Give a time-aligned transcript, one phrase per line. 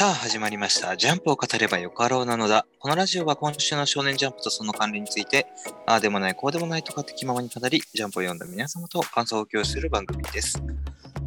[0.00, 0.96] さあ始まりました。
[0.96, 2.64] ジャンプを語ればよかろうなのだ。
[2.78, 5.46] このラジオは今週の少年ジャンプとその関連について、
[5.84, 10.62] ああでもない、こうでもないとかって気ままに語り、ジャンプを読んだ皆様と感想を共有する番組です。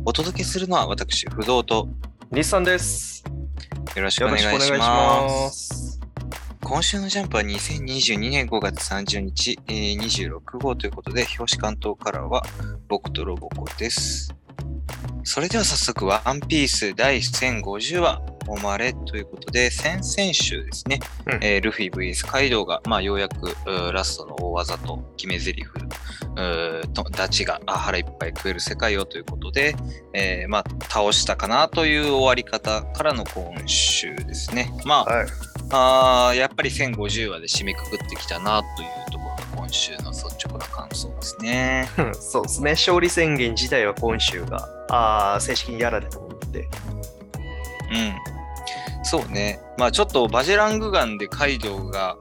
[0.06, 1.88] お届けするのは私、不動と
[2.32, 3.24] 日産です。
[3.96, 4.72] よろしくお願いします。
[4.72, 6.00] ます。
[6.64, 12.42] 今週のジャンプは2022年5月30日、えー26号ということで、表紙関東カラーは
[12.88, 14.34] 僕とロボコです。
[15.26, 23.56] それでは早速、ワンピース第1050話、おまれということで、先々週ですね、うんえールフィ VS カイドウが、まあ、ようやく
[23.92, 25.64] ラストの大技と決め台詞
[27.12, 29.76] ダチがあ腹いっぱい食える世界をということで、
[30.14, 34.72] えーまあ、倒したかなという終わり方からの今週ですね。
[34.86, 35.28] まあ、はい。
[35.70, 41.90] あーやっぱり1050話で締めくくってきたなというところが今週の率直な感想ですね。
[42.14, 42.72] そうですね。
[42.72, 46.68] 勝利宣言自体は今週があー正式にやられたもので。
[47.92, 48.33] うん。
[49.04, 49.60] そうね。
[49.78, 52.18] まあちょっとバジェラングガンでカイドウが、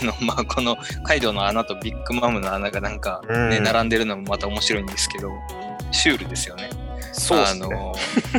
[0.00, 5.30] あの、 まあこのカイドウの穴とビッグマムの穴がなんかね、うん並んでるのもまた面白いんですけど、
[5.92, 6.70] シュールですよね。
[7.12, 7.66] そうですね。
[7.66, 7.94] あの、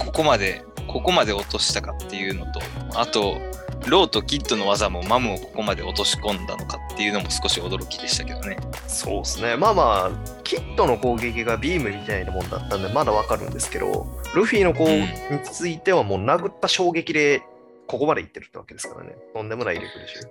[0.06, 2.62] ここまで、ここまで落としたかっていうのと、
[2.96, 3.38] あと、
[3.86, 8.58] ローとキッドの技もマムをここまで落とし込んだのかっていうのも少し驚きでしたけどね。
[8.88, 9.56] そうですね。
[9.56, 17.44] まあまあ、キットの攻撃がビームみたいなもんだったんで、まだわかるんですけど、ルフィの攻撃についてはもう殴った衝撃で、
[17.88, 19.16] ここまで行ってるってわけですからね。
[19.34, 20.30] とんでもない力でしょ。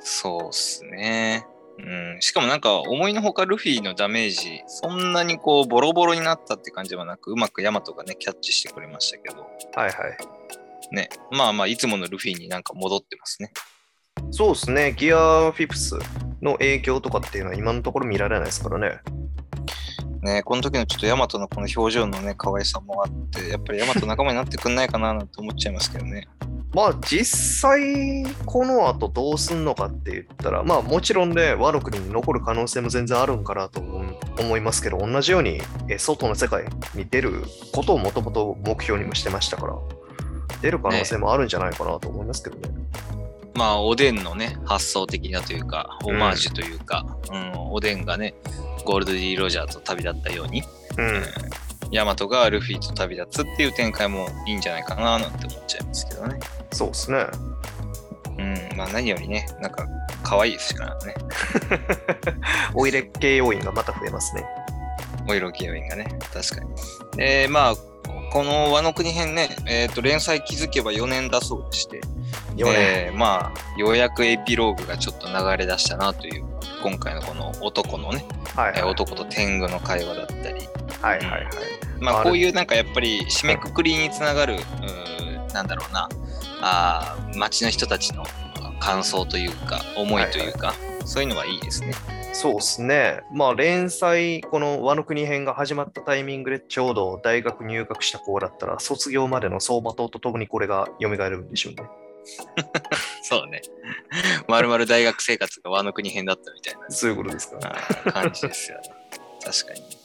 [0.00, 1.46] そうっすね。
[1.78, 9.94] うん、しかもなんか思いのほかルフィのダメージ、そんなにこうボロボロになったって感じはなく、うまくヤマトがね、キャッチしてくれましたけど、はいはい。
[10.94, 13.52] ね、まあまあいつものルフィになんか戻ってますね。
[14.32, 14.92] そうですね。
[14.96, 15.96] ギアフィプス
[16.42, 18.98] の影響とかっていうのは今のところ見られないですからね。
[20.22, 26.26] ね、この時のちょっとヤマトのこの表情のね、可愛さもあって、やっぱりヤマト仲間になってくんないかななんて思っちゃいますけどね。
[26.74, 36.64] まあ実際この後どうすんのかって言ったらまあもちろんねワノ国に残る可能性も全然あるんかなと思いますけど同じようにえ外の世界
[36.94, 37.42] に出る
[37.72, 39.74] ことをもともと目標にもしてましたから
[40.60, 42.74] 出る可能性もあるんじゃないかなと思いますけどね。
[43.54, 48.34] まあおでんのね、発想的なというか、オマージュというか、うん、おでんがね、
[48.84, 50.62] ゴールド・ディ・ロジャーと旅立ったように、
[50.96, 51.22] うん、
[51.90, 56.38] ヤマトがルフィと旅立つっていう展開もいいんじゃないかななんて思っちゃいますけどね。
[56.72, 57.26] そうですね。
[58.38, 58.42] う
[58.74, 59.86] ん、まあ何よりね、なんか
[60.22, 61.14] 可愛いですからね。
[62.74, 64.44] オイレ系要因がまた増えますね。
[65.28, 66.70] お色気要因がね、確かに。
[67.16, 67.74] で、まあ、
[68.30, 72.00] この和の国編ね、えっ、と、連載気づけば4年だそうでして、
[72.56, 72.74] 4年。
[72.74, 76.44] えーまあ、ようやくエピローグがちょっと流れ出したなという、
[76.82, 80.68] 今回のこの男のね、はいはいえー男と天狗の会話だったり、
[81.00, 81.46] はいはいはい。
[82.00, 86.08] まあ、あるこういうなんかやっぱり締めくくりにつながる、うーなんだろうな、
[86.60, 88.24] あー街の人たちの
[88.80, 90.74] 感想というか、思いというか、
[91.04, 91.92] そういうのはいいですね。
[92.32, 93.22] そうですね。
[93.32, 101.88] まあ連載、この和の国編が始まったタイミングでちょうど大学入学した子だったら、卒業までの走馬灯とともにこれが蘇るんでしょうね。
[103.22, 103.62] そうね。
[104.48, 107.58] まるまる大学生活が和の国編だったみたいなそういうことですか。
[108.12, 108.90] 感じですよね。
[109.44, 109.97] 確かに。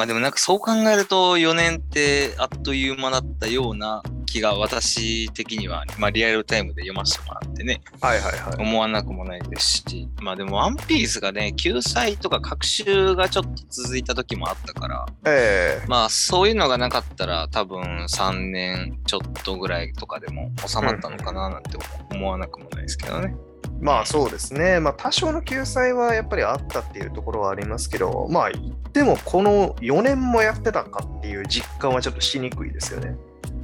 [0.00, 8.62] まあでもなんかそう考えると4年ってあっという間だったような気が私的には、まあリアルタイムで読ませてもらってね、はいはいはい。
[8.62, 21.76] 思わなくもないですし、まあでもワンピースがね、救済とか各週がちょっと続いた時もあったから、ええまあそういうのがなかったら多分3年ちょっとぐらいとかでも収まったのかななんて
[22.10, 23.34] 思わなくもないですけどね。
[23.80, 24.78] まあそうですね。
[24.80, 33.16] まあ多少の救済はやっぱりあったっていうところはありますけど、まあ言ってもこの4年もやってたかっていう実感はちょっとしにくいですよね。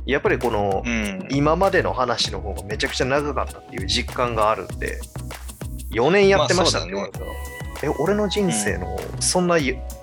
[0.06, 1.26] やっぱりこのうん。
[1.30, 5.00] 今までの話の方がめちゃくちゃ長かったっていう実感があるんで、
[5.92, 7.26] 4年やってましたって言われたら、
[7.82, 9.56] え、俺の人生のそんな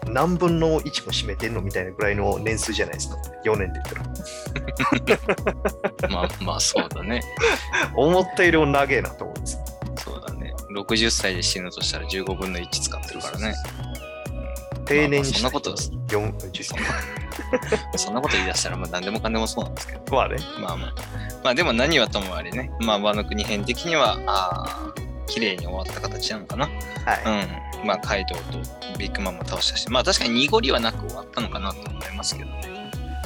[0.07, 3.17] 何分の1も占めてんのみたいなぐらいの年数じゃないですか。
[3.45, 6.09] 4年って言ったら。
[6.09, 7.21] まあまあそうだね。
[7.95, 9.62] 思ったよりも長えなと思うんです。
[10.73, 13.53] 60歳で死ぬとしたら15分の1使ってるからね。
[14.85, 20.15] 定年にそんなこと4そんな そんなこと言い出したらまあ何でもかんでもそうなんですけど。
[20.15, 20.35] まあね。
[20.59, 20.93] まあまあ。
[21.43, 22.71] まあでも何はともあれね。
[22.79, 24.93] まあ和の国編的には、ああ、
[25.27, 26.65] 綺麗に終わった形なのかな。
[26.65, 27.81] はい。
[27.81, 27.87] うん。
[27.87, 32.82] まあカイドウとビッグマンも倒したし、まあ確かに濁りはなく終わったのかなと思いますけどね。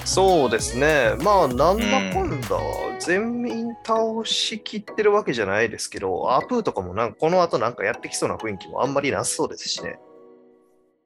[0.07, 1.15] そうですね。
[1.21, 2.47] まあ、なんだかんだ、
[2.99, 9.99] 全員倒しきってるわけじゃないですけど、アプーとかもなんかこの後なんかやってきそうな雰囲気もあんまりなさそうですしね。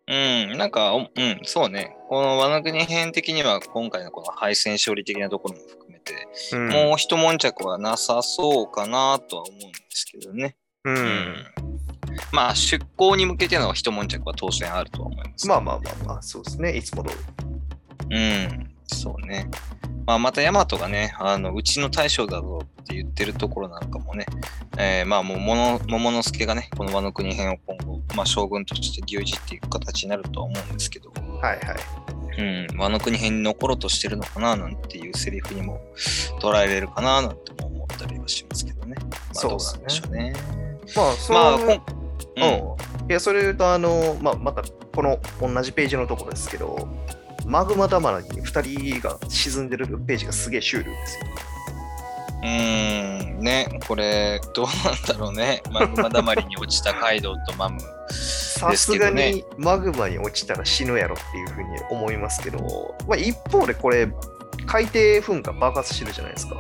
[0.08, 0.14] う
[0.54, 1.98] ん、なんか、おうん、そうね。
[2.10, 10.56] このワノ国編的には今回のこの敗戦勝利的なところも含めて、うんもう一悶着はなさそうかなとは思うんですけどね。
[10.84, 11.36] うんうん
[12.32, 15.48] まあ、出航に向けての一悶着は当然あるとは思います。
[15.48, 16.76] まあまあまあまあ、そうですね。
[16.76, 17.16] いつも通
[18.10, 18.16] り。
[18.16, 19.50] うん、そうね。
[20.06, 24.26] まあ、またヤマトがね、あのうちの大将だぞって言ってるところなんかもね、
[24.78, 31.12] えーまあもう桃桃之助がね、この和の国編を今後、まあ、将軍として牛耳っていく形になるとは思うんですけど、
[31.42, 32.72] はいはい。
[32.72, 35.82] うん、和の国編に残ろうとしてるのかななんていうセリフにも
[36.40, 38.96] 捉えれるかななんても思ったりはしますけどね。
[39.00, 40.34] まあ、そうっすねどうなんでしょうね。
[40.96, 43.10] まあ、そう、まあ、うん、うん。
[43.10, 46.88] いや、それと、あの、まあ、また、この同じページのところですけど、
[47.46, 51.26] マグマだまりに2人が沈んでるページがすげえシュールですよ。
[52.42, 55.62] うーん、ね、これ、どうなんだろうね。
[55.72, 57.80] マグマだまりに落ちたカイドウとマム。
[58.10, 64.08] さすがにマグマに落ちたら死ぬやろっていうふうに思いますけど、まあ、一方でこれ、
[64.66, 66.56] 海底噴火爆発してるじゃないですか。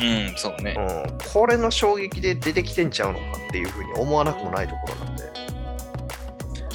[0.00, 0.76] うん、そうね。
[0.78, 5.24] うん、これの衝撃で出てきてんちゃうのかっていうふうに思わなくもないところなんで。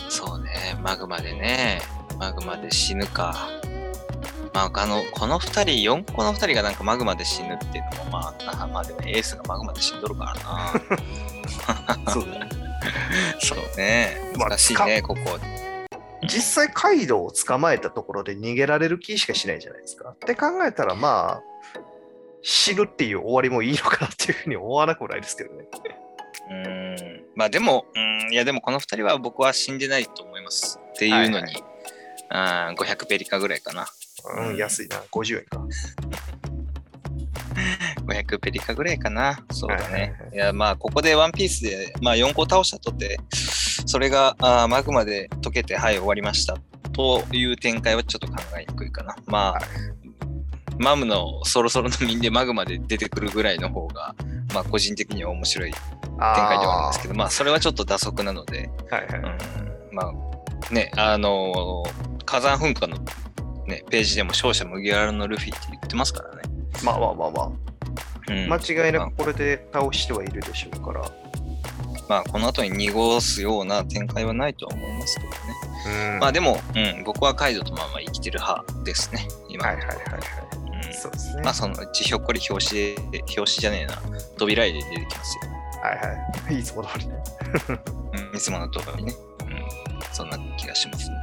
[0.10, 1.82] そうね、マグマでね、
[2.18, 3.50] マグマで死ぬか。
[4.54, 10.34] まあ、あの、この二人、4個の二人がなんかマグマで死ぬっていうのも、まあ、なまあでもエースがマグマで死んどるから
[12.06, 12.12] な。
[12.12, 12.50] そうだね。
[13.42, 15.22] そうね、まあ難しいね、ここ。
[16.22, 20.10] 実際、カイドウを捕まえたところで逃げられる気しかしないじゃないですか。
[20.10, 21.44] って考えたら、まあ、
[22.42, 25.68] 死ぬっていう終わりもいいのかなっていうふうに思わなくもないですけどね。
[26.50, 30.80] うーん、まあでも、うん、いやでもこの二人は僕は死んでないと思います。
[30.90, 31.56] っていうのに、
[32.30, 33.86] あー500ペリカぐらいかな。
[34.50, 34.98] うん、安いな。
[35.12, 35.62] 50円か。
[38.06, 39.44] 500ペリカぐらいかな。
[39.52, 40.36] そうだねは。
[40.36, 43.20] いや、まあ、ここでワンピースで、まあ、4個倒したとて、
[43.86, 46.58] それがあーマグマで溶けて、はい、終わりました
[46.94, 49.16] という展開はちょっと考えにくいかな。
[49.26, 49.64] まあ、はい
[50.78, 54.16] マムのそろそろのみんでマグマで出てくるぐらいの方が、
[54.54, 55.80] まあ、個人的には面白い展
[56.20, 58.96] 開ではあるんですけど、まあ、それはちょっと打足なので、ど。
[58.96, 59.20] はいはい。
[59.20, 60.12] うん、ま
[60.70, 62.98] あ、ね、あのー火山噴火の、
[63.68, 66.42] ね、ページでも勝者麦わらのルフィって言ってますからね。
[66.84, 67.52] まあまあまあまあ。
[68.28, 71.02] うん間違いなくこれで倒してはいるでしょうから。
[72.08, 75.36] まあ、この後に濁すような展開はないとは思いますけどね。
[76.14, 80.10] うんまあでも、うん、僕はカイドウとまあまあ生きてる派ですね、今はいはいはいはい。
[80.12, 80.90] ろ。
[80.90, 81.42] うんそうですね。
[81.44, 84.02] まあそのうちひょっこり表紙で、表紙じゃねえな、
[84.38, 85.52] 扉絵で出てきますよ。
[85.82, 86.60] はいはい。
[86.60, 87.16] いつも通りね。
[87.70, 89.14] うん、いつもの通りね。
[89.42, 89.68] うん、
[90.12, 91.16] そんな気がしますね。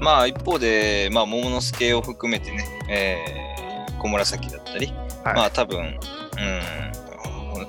[0.00, 4.86] まあ一方で、まあ桃之助を含めてね、えー、小紫だったり、
[5.24, 5.98] はいまあ多分、うん、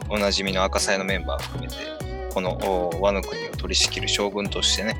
[0.10, 1.76] おおなじみの赤鞘のメンバー含めて、
[2.34, 4.96] このお和の国を取り仕切る将軍としてね、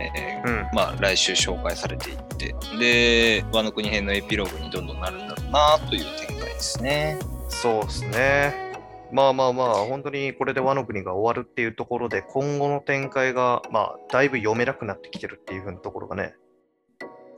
[0.00, 0.68] えーうん。
[0.72, 7.18] まあ、来週紹介されていって、で、和の国編のエピローグにどんどんなるんだろうなという展開ですね。
[7.48, 8.70] そうですね。
[9.12, 16.34] まあまあまあ、本当にこれで和の国が終わるっていうところで、今後の展開が、まあ、だいぶ読めなくなってきてるっていうふうなところがね、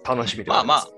[0.05, 0.95] 楽しみではまあます。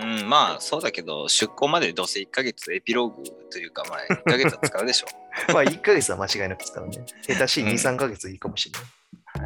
[0.00, 5.06] うん、まあ、そうだけど、出航までどうせ1ヶ月エピローグというか、まあ、1ヶ月は使うでしょ
[5.52, 7.04] まあ、1ヶ月は間違いなく使うね。
[7.22, 8.82] 下手しい2、うん3ヶ月いいかもしれない。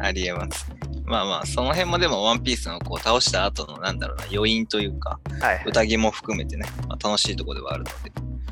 [0.03, 0.05] う。
[0.07, 0.67] ありえます。
[1.05, 5.63] まあまあ、その辺もでも、ワンピースのこう倒した後の、なんだろうな、余韻というか、はい。
[5.65, 8.11] 宴も含めてね、まあ、楽しいところではあるので、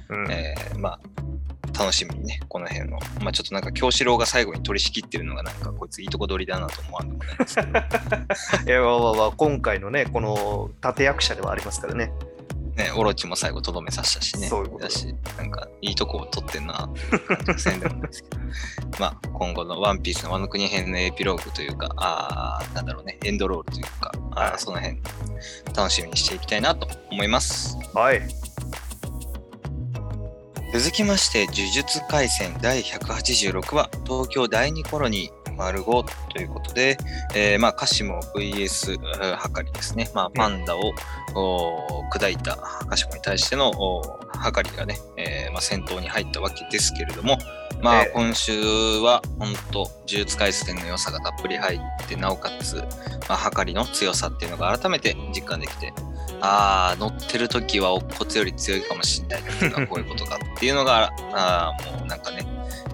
[0.10, 1.00] うんえーまあ、
[1.78, 7.70] 楽しみにね、この辺の、まあちょっとなんか京志郎が最後に取り仕切ってるのがなんかこいついいとこ取りだなと思わんでもないですけど、
[8.72, 12.12] いや、まあまあまあ、今回のね、この立役者ではありますからね。
[12.76, 16.90] ね、オロチも最後とどめさせたしね、そういうことだし、なんかいいとこを取ってんな
[17.58, 18.38] せんでもないですけど、
[19.00, 25.00] まあ今後のワンピースのワノ国編のエピローグというか、あーなんだろうね、エンドロールというか、あその辺
[25.74, 27.78] 楽しみにしていきたいなと思います。
[27.94, 28.22] はい。
[30.78, 36.98] 続きまして、呪術廻戦第186話、東京第2コロニー丸5ということで、
[37.34, 40.10] えーまあ、カシモ VS はかりですね。
[40.14, 40.92] まあ、パンダを、
[42.12, 42.58] 砕いた
[42.90, 47.38] カシモに対してのはかりがね、えーまあ、戦闘に入ったわけですけれども、
[47.82, 48.52] まあ、ええ今週
[49.00, 52.76] は本当、呪術廻戦の良さがたっぷり入って、なおかつ、
[53.30, 55.94] まあ、はかりの強さっていうのが改めて実感できて、
[56.42, 62.46] ああ、乗ってる時は乙骨より強いかもしれないっていうのはこういうことかっていうのが、あーもうなんかね、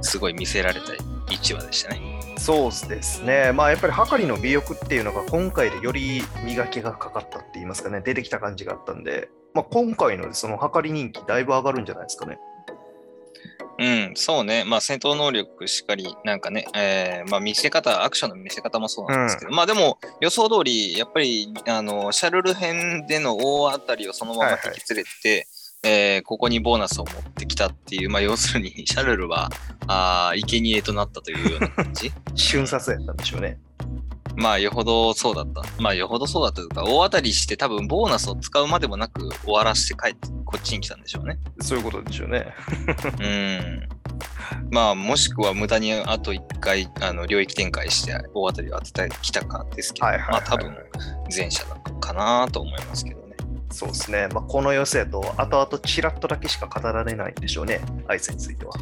[0.01, 0.88] すごい見せられた
[1.31, 2.19] 1話でしたね。
[2.38, 3.51] そうですね。
[3.53, 12.39] まあやっぱりはかりの美欲っていうのが今回でより磨きがかかったって言いますかね、出てきた感じがあったんで、まあ今回のそのはかり人気だいぶ上がるんじゃないですかね。
[13.81, 14.63] うん、そうね。
[14.63, 25.47] まあ、戦闘能力しっかり、なんかね、えーまあ、見せ方、アクションの見せ方もそうなんですけど、まあ、でも、予想通り、やっぱり、あの、シャルル編での大当たりをそのまま引き連れて、
[25.83, 29.50] えーここにボーナスを持ってきたっていう、まあ、 要するに、シャルルは、
[29.88, 32.11] あー生贄となったというような感じ。
[32.35, 33.57] 瞬殺やったんでしょうね。
[34.35, 35.63] まあ、よほどそうだった。
[35.81, 41.39] まあ、よほどそうだったというか、大当たりして多分、ボーナスを使うまでもなく終わらせて帰って、こっちに来たんでしょうね。
[41.59, 42.53] そういうことでしょうね。
[43.19, 43.89] うん。
[44.69, 50.75] まあ、もしくは無駄にあと1回あの領域展開して大当たりを当ててきたかですけど、はいはいはいまあ多分
[51.35, 53.20] 前者だかなと思いますけどね。
[53.71, 54.27] そうですね。
[54.33, 57.81] まあ、この寄せやと、後々チラッとだけしか語られないんでしょうね。
[58.07, 58.73] アイスについては。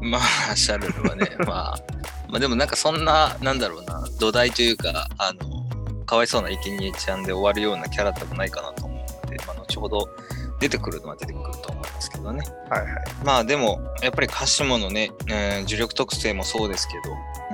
[0.00, 0.18] ま
[0.50, 1.78] あ、シャルルはね、 まあ、
[2.28, 10.08] まあでもなんかそんな、なんだろうな、土台というか、あの、かわいそうな生贄ちゃんで終わるようなキャラでもないかなと思うので、まあ、後ほど
[10.60, 12.44] 出てくるのは出てくると思いますけどね。
[12.68, 12.92] はいはい。
[13.24, 16.94] まあでも、やっぱりカシモのね、えー呪力特性もそうですけ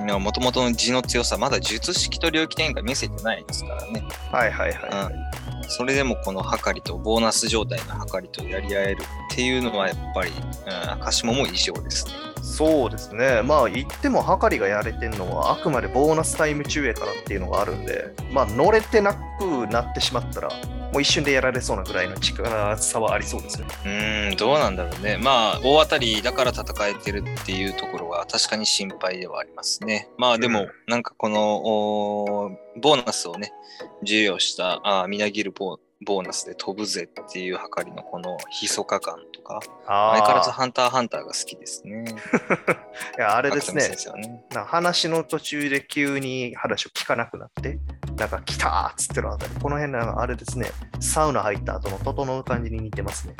[0.05, 4.03] ど、もともとの字の強さ、まだ術式と領域展開見せてないですからね。
[4.31, 5.69] はいはいはい。
[5.69, 12.26] それでもこのはかりと、ボーナス状態のはかりとやり合えるっていうのはやっぱり、うん、カシモも異常ですね。
[12.47, 13.41] そうですね。
[13.43, 20.49] まあ言っても、はかりがやれてるのは、あくまでボーナスタイム中やからっていうのがあるんで、まあ乗れてなくなってしまったら、
[20.93, 23.73] もう一瞬でやられそうなぐらいの力差はありそうですよね。
[23.85, 25.17] うーん、どうなんだろうね。
[25.17, 30.09] まあ、大当たりだから戦えてるっていうところは確かに心配ではありますね。
[30.17, 33.51] まあでも、うんなんかこの、ボーナスをね、
[33.99, 40.53] 授与した、あーみなぎるボーボーナスで飛ぶぜっていうはかりのこの密か感とか、あ相変わらずあ。
[40.53, 42.05] ハンターハンターが好きですね。
[43.17, 44.43] いや、あれですねね。
[44.53, 47.79] な話の途中で急に話を聞かなくなって、
[48.17, 53.35] なんか来たーっつってるあたり、この辺のあれですね、サウナ入った後の整う感じに似てますね。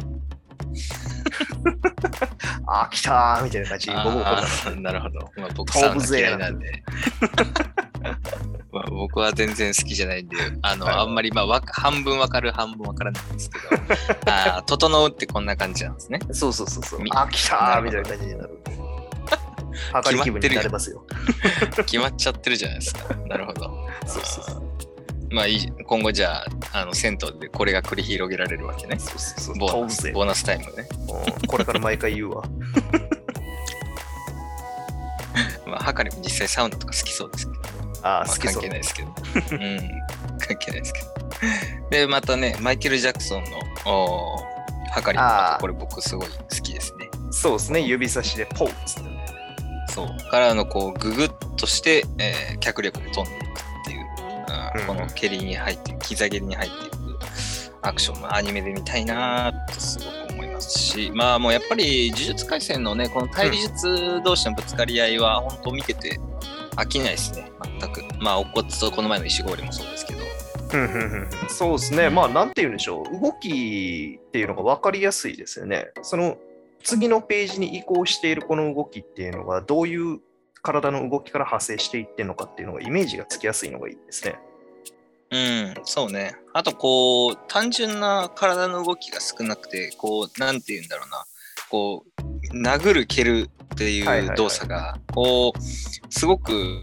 [2.67, 5.31] あー、来たーみたいな感じに僕なるほど。
[5.37, 6.83] まあ、僕飛サウナぶぜ嫌いなんで。
[8.71, 13.65] まあ、僕は全然好きじゃないんで、あの、はいあんまり、まあわか、半分わかる、半分わからないんですけど、
[14.31, 16.19] あー整うってこんな感じなんですね。
[16.31, 17.11] そうそうそうそうみ。
[17.13, 18.59] あー、来たーみたいな感じになる。
[19.93, 21.03] はかり気分になれますよ。
[21.85, 23.15] 決まっちゃってるじゃないですか。
[23.27, 23.87] なるほど。
[24.05, 24.66] そうそうそう。
[25.29, 25.45] まあ
[25.85, 28.97] 今後じゃあ、あの、銭湯でこれが繰り広げられるわけね。
[28.99, 29.55] そうそうそう。
[29.57, 30.87] ボーナス、ボーナスタイムね。
[30.91, 32.43] うんこれから毎回言うわ。
[35.65, 37.59] まあ、はかりも実際サウナとか好きそうですけど、
[38.03, 39.09] ああ、関好きそう係ないですけど。
[39.09, 39.79] うん、
[40.39, 41.07] 関係ないですけど。
[41.89, 43.59] で、またね、マイケル・ジャクソンの、
[44.89, 45.25] はかりも
[45.59, 47.09] これ僕すごい好きですね。
[47.31, 49.25] そうですね、指差しでポーっつってね。
[49.89, 50.29] そう。
[50.29, 53.46] からのこう、ググッとして、えー脚力で飛んで
[54.85, 56.97] この蹴りに入って膝蹴りに入っていく
[57.81, 66.19] アクションもアニメで見たいなーとすごく思いますし、まあもうやっぱり呪術廻戦のね、この対立術同士のぶつかり合いは本当見てて
[66.75, 68.03] 飽きないですね、全く。
[68.19, 70.19] まあ、お骨とこの前の石氷もそうですけど。
[71.47, 75.87] そうですね、まあ、なんて言うんでしょう、動きっていうのが分かりやすいですよね。
[76.01, 76.37] その
[76.83, 80.19] 次のページに移行しているこの動きっていうのが、どういう
[80.61, 84.35] 体の動きから派生していってるのかっていうのが、イメージがつきやすいのがいいですね。
[85.29, 86.35] うん、そうね。
[86.53, 91.25] あと、こう、単純な体の動きが少なくて、こう、なんて言うんだろうな、
[91.69, 92.05] こ
[92.53, 95.61] う、殴る、蹴るってはいう動作が、こう、
[96.11, 96.81] すごく、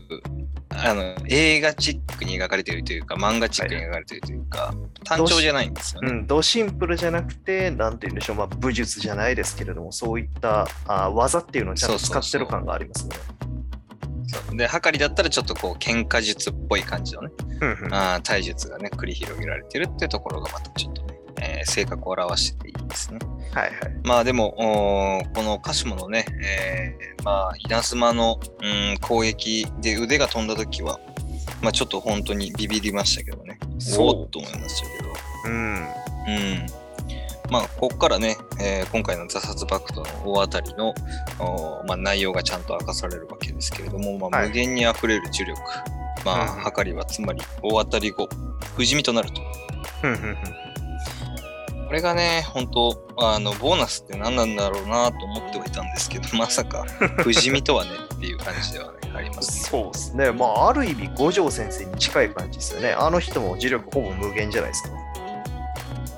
[0.70, 4.74] あの、映画チックに描かれているというか、漫画チックに描かれているというか、
[5.04, 6.10] 単調じゃないんですよね。
[6.10, 13.16] うん、ドシンプルじゃなくて、なんて言うんでしょう、まあ、武術じゃないですけれども、そういったあ技っていうのをちゃんと使ってる感がありますね。
[13.16, 13.44] そう
[14.54, 23.18] で、はかりだったらちょっとこう、喧嘩術っぽい感じのね、うんうんあー体術がね、繰り広げられてるっていうところがまたちょっとね、えー性格を表してていいですね。
[23.52, 23.74] はいはい。
[24.04, 24.52] まあでも、
[25.34, 31.00] このカシモのね、えーまあ稲妻の、うん、攻撃で腕が飛んだ時は、
[31.62, 33.58] まあちょっと本当にビビりましたけどね。
[33.78, 35.08] そうと思いましたけど。
[35.46, 35.74] うん。
[35.76, 36.66] うん。
[37.50, 40.94] まあここからね、えー今回のザサツバクトの大当たりの、
[41.86, 45.60] まあ、内容がちゃんと明かされるわけですけれども、まあ、はい無限に溢れる呪力。
[46.24, 48.28] まあ、うんはかりはつまり大当たり後、
[48.76, 49.40] 不死身となると。
[51.86, 56.84] これがね、本当あの、ボーナスって何なんだろうなと思ってはいたんですけど、 まさか、
[57.18, 59.64] 不死身とはねっていう感じではね、あります。
[59.70, 60.32] そうですね。
[60.32, 62.92] まあ、ある意味、五条先生に近い感じですよね。
[62.92, 64.90] あの人も磁力ほぼ無限じゃないですか。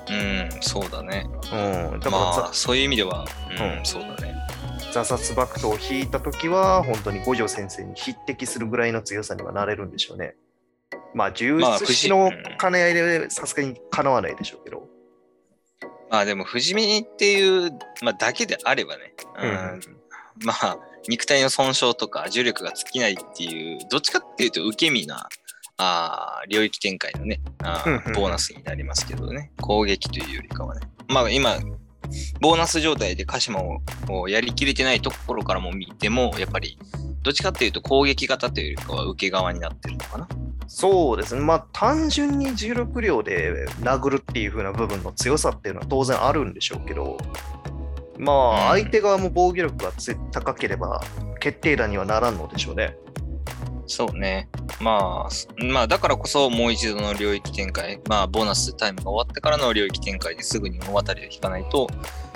[0.09, 1.27] うん、そうだね。
[1.51, 1.99] うん。
[1.99, 3.25] だから、まあ、そういう意味では、
[3.59, 4.35] うん、うんそうだね。
[4.91, 10.35] ザザ殺爆刀を引いたときは、本当に五条先生に匹敵するぐらいの強さにはなれるんでしょうね。
[11.13, 14.87] まあ、重まあ出しの兼ね合いでさすがにかなわないでしょうけど。
[16.09, 17.71] まあでも、不死身っていう、
[18.01, 19.81] まあ、だけであればね、うんうん
[20.43, 25.27] まあ、肉体の損傷とか重力が尽きないっていう、どっちかっていうと受け身な
[25.77, 30.81] あー領域展開のねあーうんうんうんボーナスになりますけどね、攻撃というよりかはね。
[31.07, 31.55] まあ今、
[32.41, 36.79] ボーナス状態で鹿島ををやりきれてないところからも見ても、やっぱり
[37.21, 40.27] どっちかっていうと攻撃型というよりかは受け側になってるのかな。
[40.67, 41.41] そうですね。
[41.41, 47.17] まあ単純に重力量で殴るっていう風な部分の強さっていうのは当然あるんでしょうけど、
[48.17, 51.03] まあうん相手側も防御力がつ高ければ
[51.39, 52.97] 決定打にはならんのでしょうね。
[53.87, 54.49] そうね。
[54.79, 61.87] まあ、まあ、だからこそもう一度の領域展開、まあ、ボーナスタイムが終わってからの領域展開ですぐに物語を引かないと、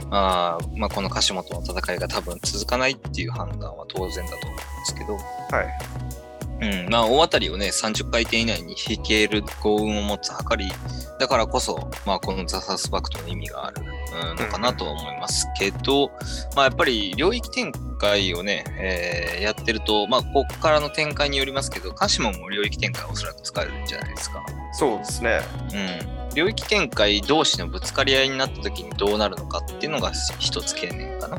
[0.10, 6.21] あまあ、この鹿島との戦いが多分続かないっていう判断は当然だと思うんですけど、はい。
[6.62, 10.72] うん、まあ、大当たりをね、30回転以内に引ける幸運を持つ計り、
[11.20, 16.12] だからこそ、まあ、このザ・サスパクトの意味がある、うんのかなとは思いますけど、
[16.56, 24.46] まあ、やっぱり領域展開をね、えーやってると、まあ、ここからの展開によりますけど、鹿島も領域展開はおそらく使えるんじゃないですか。
[24.72, 25.42] そうですね。
[25.74, 26.34] うん。
[26.36, 31.38] 領域展開同士のぶつかり合いになった時にどうなるのかっていうのが一つ懸念かな。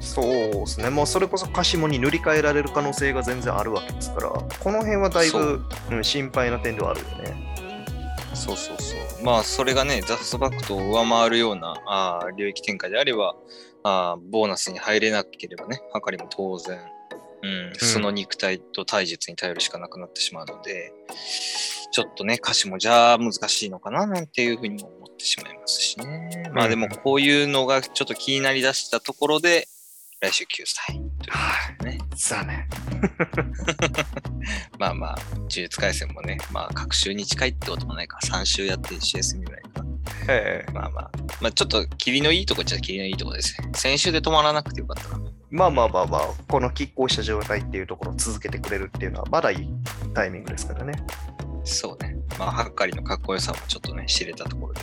[0.00, 0.90] そうですね。
[0.90, 7.54] もうそれこそカシモに塗り替えられる可能性が全然あるわけですから、この辺はだいぶ、うん、心配な点ではあるよね。
[8.34, 9.24] そうそうそう。
[9.24, 13.34] まあ、それがね、ザ・スバクトを上回るようなあー領域展開であれば
[13.82, 16.78] あー、ボーナスに入れなければね、はかりも当然、
[17.42, 20.92] うん、その肉体と体術に頼るしかなくなってしまうので、
[21.92, 26.50] ちょっとね、歌詞もじゃあ難しいのかななんていうふうにも思ってしまいますしね。
[26.54, 29.68] まあでも、こういうのがちょっと気になりだしたところで、
[30.20, 31.00] 来週9歳
[31.82, 31.98] ね。
[32.14, 32.68] さあね。
[34.78, 39.90] まあまあ、呪術廻戦もね、まあ、各週に近いってこともないから、3週やって1週休みぐらいかな。
[40.28, 41.10] ええまあまあ、
[41.40, 43.70] まあちょっと霧のいいとこっちゃ霧のいいとこですね。
[43.74, 45.24] 先週で止まらなくてよかったな。
[45.48, 49.68] まあまあまあまあ、この拮抗した状態っていうところを続けてくれるっていうのは、まだいい
[50.12, 50.92] タイミングですからね。
[51.64, 52.14] そうね。
[52.38, 54.80] まあ、ハッカリのかっこよさもちょっとね、知れたところで、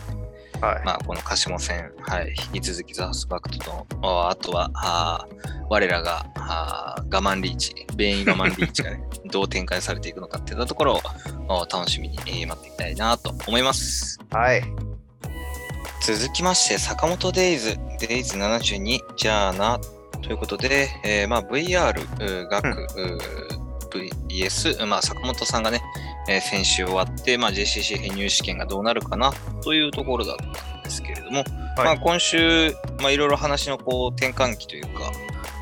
[0.62, 0.86] はい。
[0.86, 11.02] まあ、この鹿島戦、はい、引き続きザ・ハスバクトと、ああとは、あー我らがあー我慢リーチ、便意我慢リーチがね、 どう展開されていくのかっていったところ
[11.48, 14.20] を楽しみにえー待っていきたいなと思います。
[14.32, 14.63] はい。
[16.06, 19.80] 続きまして、坂本デイズ、デイズ72、じゃあな、
[20.22, 23.58] ということで、えーまあ、VR、学、うー
[24.30, 25.82] VS、まあ、坂本さんがね、
[26.28, 29.32] えー先週終わって、まあ、JCC 編入試験がどうなるかな
[29.63, 31.44] というところだったんですけれども、
[31.78, 35.12] まあ、今週、まあ、いろいろ話のこう転換期というか、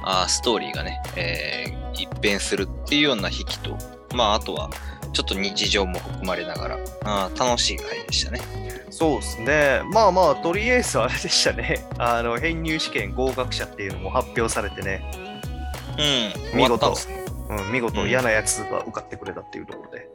[0.04, 3.78] あーストーリーがね、えー一変するっていうような引きと、
[4.13, 4.69] まあ、あとは、
[5.13, 8.41] ちょっと日常も含まれながら、あー楽しい回でしたね。
[8.89, 9.82] そうですね。
[9.91, 11.86] まあまあ、とりあえずあれでしたね。
[11.97, 15.04] あの、編入試験合格者っていうのも発表されてね、
[16.54, 16.95] うん、見事ね。
[17.49, 20.14] うん、見事うん嫌なやつが受かってくれたっていうところで。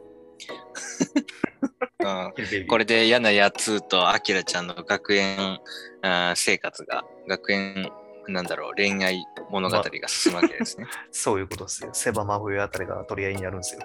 [2.01, 2.33] うん
[2.69, 5.61] これで嫌なやつとアキラちゃんの学園
[6.03, 7.91] あー生活が、学園、
[8.29, 10.87] なんだろう、恋愛物語が進むわけですね。
[11.13, 11.91] そういうことですよ。
[11.93, 13.81] セバ真冬あたりが取り合いになるんですよ。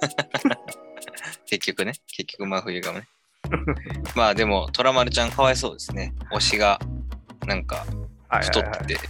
[1.46, 3.08] 結局ね、結局真冬がね。
[4.14, 6.14] まあでも、トラマルちゃんかわいそうですね。
[6.32, 6.78] 推しが、
[7.46, 7.84] なんか、
[8.28, 9.00] はい太っはいはいてて、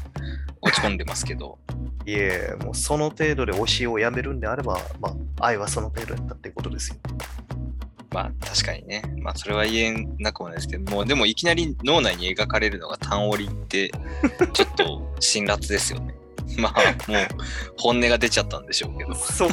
[0.63, 1.59] 落ち込んでますけど。
[2.07, 6.97] いえ、もうその程度で推しをやめるんであれば、まあ、愛はその程度やったっていうことですよ。
[8.13, 9.03] まあ確かにね。
[9.19, 13.91] まあそれは言えなくもないですけど、もうでもいきなり脳内に描かれるのが単折りって、
[14.53, 16.15] ちょっと辛辣ですよね。
[16.59, 17.29] まあもう
[17.79, 19.15] 本音が出ちゃったんでしょうけど。
[19.15, 19.51] そう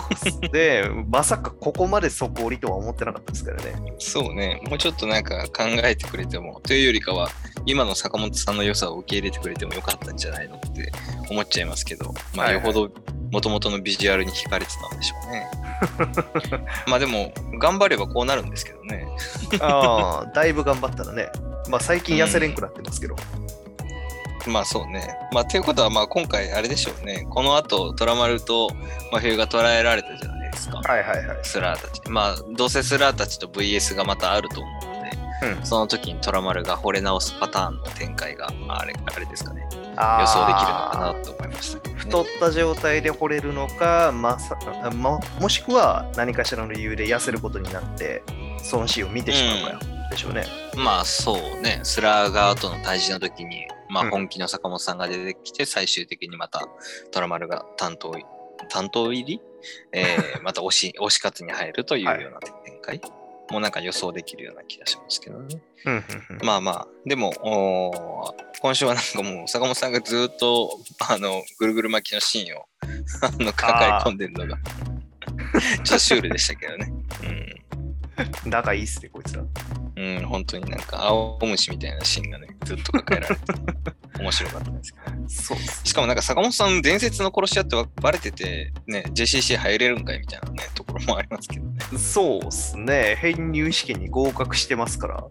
[0.52, 3.76] で、まさかここまで底折りとは思ってなかったですからね。
[4.00, 7.30] そうね、もうちょっとなんか考えてくれても、というよりかは、
[7.68, 10.92] 今の坂本さんの良さを受け入れてくれてもよかったんじゃないのって
[11.30, 12.90] 思っちゃいますけど、まあ、よほど
[13.32, 15.52] 元々のビジュアルに惹かれてたんでしょうね。
[16.88, 19.06] まあでも、頑張ればこうなるんですけどね。
[19.60, 21.30] ああ、だいぶ頑張ったらね。
[21.70, 23.16] まあ最近痩せれんくなってますけど。
[24.48, 25.18] まあそうね。
[25.34, 27.28] まあということは、まあ今回あれでしょうね。
[27.30, 28.70] この後、トラマルと
[29.12, 30.78] 真冬が捉えられたじゃないですか。
[30.78, 31.38] はいはいはい。
[31.44, 32.02] スラーたち。
[32.10, 34.87] まあ、どうせスラーたちと VS がまたあると思
[35.42, 35.66] うん。
[35.66, 39.68] その時にトラマルが惚れ直すパターンの展開が、まあ、あれあれですかね。
[39.72, 41.90] 予想できるのかなと思いました。
[41.90, 48.24] ね、太った状態で惚れるのか、まさあももしくは何かしらの理由で痩せることになって、
[48.64, 50.46] そのシーンを見てしまうかでしょうね。
[50.76, 54.08] まあそうね、スラー側との対峙の時に、まうん。
[54.08, 56.68] あ本気の坂本さんが出てきて、最終的にまた
[57.12, 58.14] トラマルが担当、
[58.70, 59.42] 担当入り、
[59.92, 63.02] えー また推し、推し活に入るというような展開。
[63.50, 65.62] もうなんか予想できるような気がしますけどね。
[65.86, 66.02] うんうん
[66.38, 70.80] うんまあまあ、でも、今週はなんかもう坂本さんがずっと
[71.10, 72.66] あのぐるぐる巻きのシーンを
[73.22, 74.62] あの抱え込んでるのが、ちょ
[75.82, 76.92] っとシュールでしたけどね。
[78.46, 79.44] 仲いいっすね、こいつら。
[79.44, 83.42] うん、うん、本当になんか青虫みたいなシーンがね、ずっと抱えられて、
[84.20, 85.30] 面白かったですけど。
[85.30, 91.80] そうっすしかもなんか坂本さん、伝説の殺し屋ってバレてて、ね、JCC 入れるんかいみたいなね、ところもありますけどね。
[91.98, 93.18] そうっすね。
[93.20, 95.24] 編入試験に合格してますから、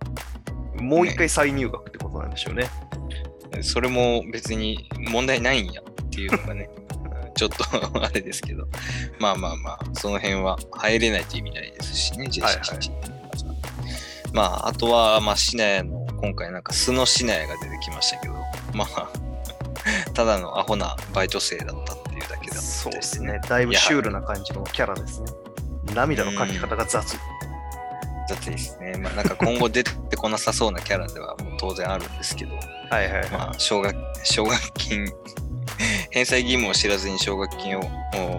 [0.80, 2.68] もう一回再入学ってことなんでしょうね。
[3.62, 6.86] それも別に問題ないんやっていうのがね、うん
[7.36, 7.64] ちょっと
[8.02, 8.66] あれですけど、
[9.18, 12.56] まあまあまあ、その辺は入れないと意味ないですしね、JCC はい
[14.32, 18.34] まあ、あとは、まあ、シナヤの、今回なんか素のシナヤが出てきましたけど、
[18.74, 19.08] まあ、
[20.14, 23.40] ただのアホなバイト生だったっていうだけだったそうですね。
[23.48, 25.26] だいぶシュールな感じのキャラですね。
[25.94, 27.16] 涙の描き方が雑。
[28.28, 28.96] 雑ですね。
[28.98, 32.56] まあ、なんか今後出てこなさそうなキャラではもう当然あるんですけど、
[32.90, 33.30] はいはいはい。
[33.30, 35.06] まあ、奨学奨学金、
[36.10, 37.82] 返済義務を知らずに奨学金を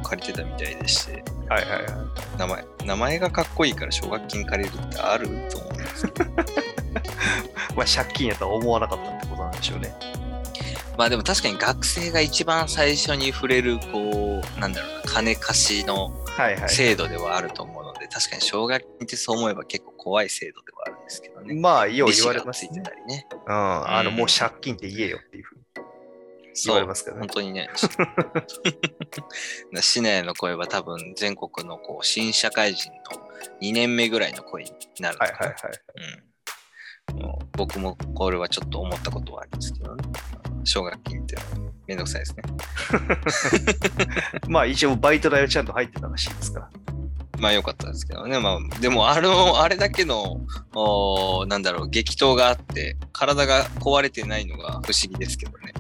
[0.04, 2.38] 借りてたみたいでして、はいはいはい。
[2.38, 6.32] 名前名前がかっこいいから奨学金借りるってあると思うんですけど、
[7.76, 9.94] まあ、借金やとは思わなかったってことなんでしょうね。
[10.98, 16.70] まあでも確かに学生が一番最初に触れる、こう、なんだろうな、金貸しのはいはい。
[16.70, 21.54] 制度ではあると思うので、確かに奨学金ってそう思えば結構怖い制度ではあるんですけどね。
[21.54, 22.90] まあ、よう言われますねがついて。
[22.90, 23.28] たりね。
[23.32, 23.54] うん。
[23.54, 25.57] あの、うんもう借金って言えよっていうふうに
[26.58, 27.28] 言そうわれますからね本。
[27.30, 27.70] 当にね。
[29.82, 32.98] 市内の声は多分全国のこう新社会人の
[33.62, 35.18] 2年目ぐらいの声になる。
[35.20, 35.56] はいはいはい。
[37.14, 40.04] うん、もう僕もこれはちょっと思ったことはありますけどね。
[40.64, 41.38] 奨学金って
[41.88, 42.44] めんどくさいですね。
[44.50, 46.70] まあ、一応バイト代はちゃんと入ってたらしいですから。
[47.40, 48.40] まあ良かったですけどね。
[48.40, 50.42] まあでもあの、あれだけの、
[50.74, 55.74] おーなんだろう、激闘があって、体が壊れてないのが不思議ですけどね。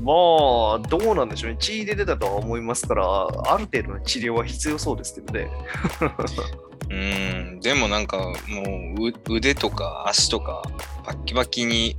[0.00, 0.12] ま
[0.76, 1.56] あ、どうなんでしょうね。
[1.58, 5.50] 血出てたとは思いますから、ある程度の治療は必要そうですけどね。
[6.90, 8.32] うん、でもなんかも
[8.98, 10.62] うう腕とか足とか
[11.04, 11.98] バッキバキに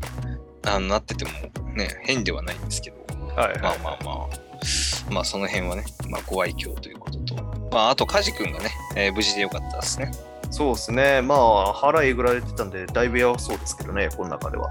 [0.63, 1.31] あのなってても
[1.75, 2.97] ね、変ではないんですけど、
[3.35, 7.35] はいまあまあまあ、まあその辺はね、まあご愛嬌ということと、
[7.71, 10.11] まああとカジ君がね、えー無事でよかったですね。
[10.51, 11.21] そうですね。
[11.21, 14.69] まあ、腹えぐられてたんで、だいぶやばそうですけどね、この中では。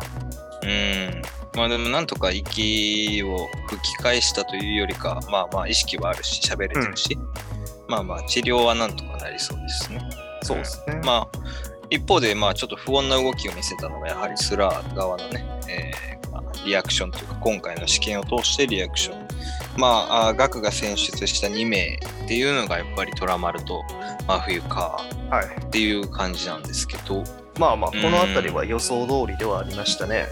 [0.63, 1.23] うん。
[1.55, 7.19] まあでもなんとか息を吹き返したというよりか、まあまあ意識はあるし、喋れてるし、
[7.89, 10.01] まあまあ治療はなんとかなりそうですね。
[10.43, 11.01] そうですね。
[11.05, 11.39] まあ
[11.91, 19.29] 一方でまあちょっと不穏な動きを見せたのがやはりスラー側のね、えーまあリアクションというか今回の試験を通してリアクション。
[19.77, 23.85] まあ、あガクが選出した2名っていうのがやっぱりトラマルと
[24.27, 25.63] 真冬かはい。
[25.63, 27.23] っていう感じなんですけど、
[27.59, 30.27] まあまあ、この辺りは予想通りではありましたね。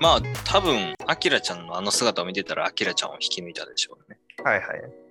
[0.00, 4.18] まあ多分、アキラちゃんのあの姿を見てたらアキラちゃんを引き抜いたでしょうね。
[4.42, 4.66] はいはい。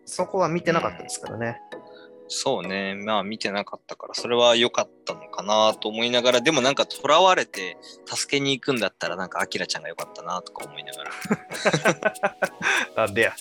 [0.05, 1.61] そこは見てなかったですからね。
[2.29, 2.95] そうね。
[2.95, 11.03] まあ見てなかったから、それは良かったのかなと思いながら、でもなんか囚われて助けに行くんだったら、なんかアキラちゃんが良かったなとか思いなが
[13.05, 13.35] なんでや。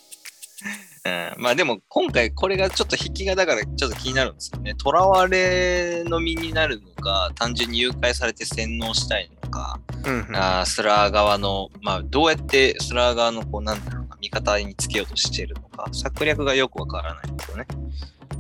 [1.07, 1.35] ら。
[1.37, 4.75] うん、まあでも今回これがちょっと引きがだからちょっと気になるんですよね。
[4.79, 17.67] 囚われの身になるのか、単純に誘拐されて洗脳したいのか、うんうん、あースラー側の、まあどうやってスラー側のこうなんだろうな、味方につけようとしているのか、策略がよくわからないんですよね。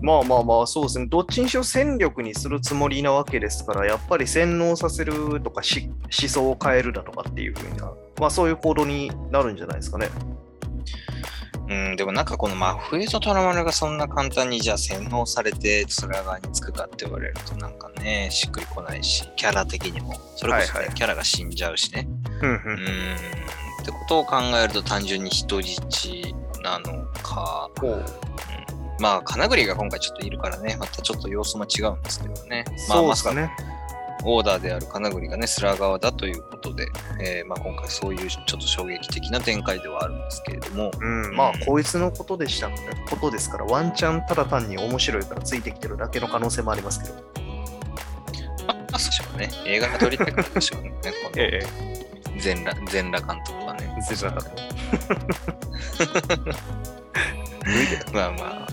[0.03, 1.07] まあまあまあ、そうですね。
[1.07, 10.09] どっちにしろ戦力にするつもりなわけですから、やっぱり洗脳させるとかし思想を変えるだとかっていうふうな、まあそういう行動になるんじゃないですかね。
[11.69, 20.15] うん、でもなんかこの真冬とトラマルがそんな簡単にじゃあ洗脳されてスラー側につくかって言われるとなんかね、しっくりこないし、キャラ的にも。
[20.37, 22.09] それこそ、ねはいはいキャラが死んじゃうしね。
[22.43, 22.57] うん。
[22.57, 25.83] ってことを考えると単純に人質
[26.63, 27.71] なのか。
[27.79, 28.05] こう
[28.99, 32.65] まあ、金栗が今回ちょっといるからね、またちょっと様子も違うんですけどね。
[32.89, 33.51] まあ、そうですかね。
[34.25, 36.89] オーダーである金栗がね、スラー側だということで、
[37.21, 47.15] えーまあ、今回そういうちょっと衝撃的な展開ではあるんですけれども、うん、まあ、こいつのことでしたことですから、ワンチャンただ単に面白いからついてきてるだけの可能性もありますけど。
[48.67, 49.51] まあ、そうでしょうね。
[49.67, 50.93] 映画が撮りたいからでしょうね。
[51.23, 51.61] このえ
[52.39, 53.97] 全裸全裸監督はね。
[53.99, 54.57] え、全然なかった。
[57.65, 58.13] 脱いでた。
[58.13, 58.69] まあまあ、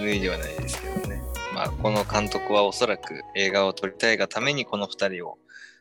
[0.00, 1.17] 脱いではないですけどね。
[1.58, 5.38] まあ、この監督はおそらく映画を撮りたいがためにこの二人を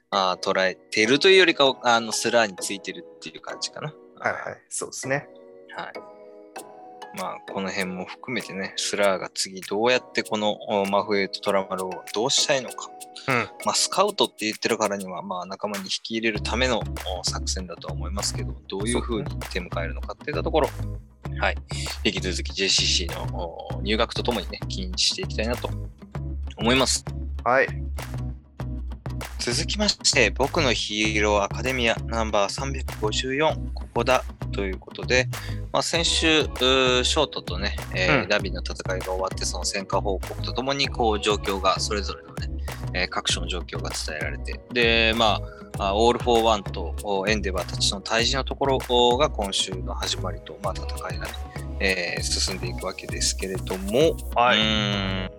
[0.09, 3.93] あー捉えているというよりかはあのスラーについてるっていう感じかな。
[4.19, 5.29] はいはい、そうですね。
[5.75, 6.16] はい。
[7.17, 12.89] まあ、この辺も含めてね、スラーが次どうやってこのおマフエイとトラマルをどうしたいのか。
[13.29, 16.79] うんまあ、スカウトって言ってるからには、まあ、仲間に引き入れるための
[17.19, 20.69] お作戦だとは思いますけど、どういうふうに手迎えるのかっていったところ、
[21.39, 21.55] はい。
[22.03, 25.69] 引き続き JCC のお入学とともにね、禁止していきたいなと
[26.57, 27.03] 思います。
[27.43, 27.67] はい。
[29.39, 35.27] 続きまして、僕のヒーローアカデミアナンバー354、ここだということで、
[35.71, 45.39] まあ、先週、ショートとね、えーうんダビの戦いが終わって、その戦果報告とともに、こう、状況が、それぞれのね、えー各所の状況が伝えられて、で、ま
[45.79, 48.79] あ、あオール・フォー・ワンとおエンデバーたちの対峙のところ
[49.17, 51.31] が今週の始まりと、まあ、戦いがね、
[51.79, 54.57] えー進んでいくわけですけれども、うはい。
[54.57, 55.36] ーん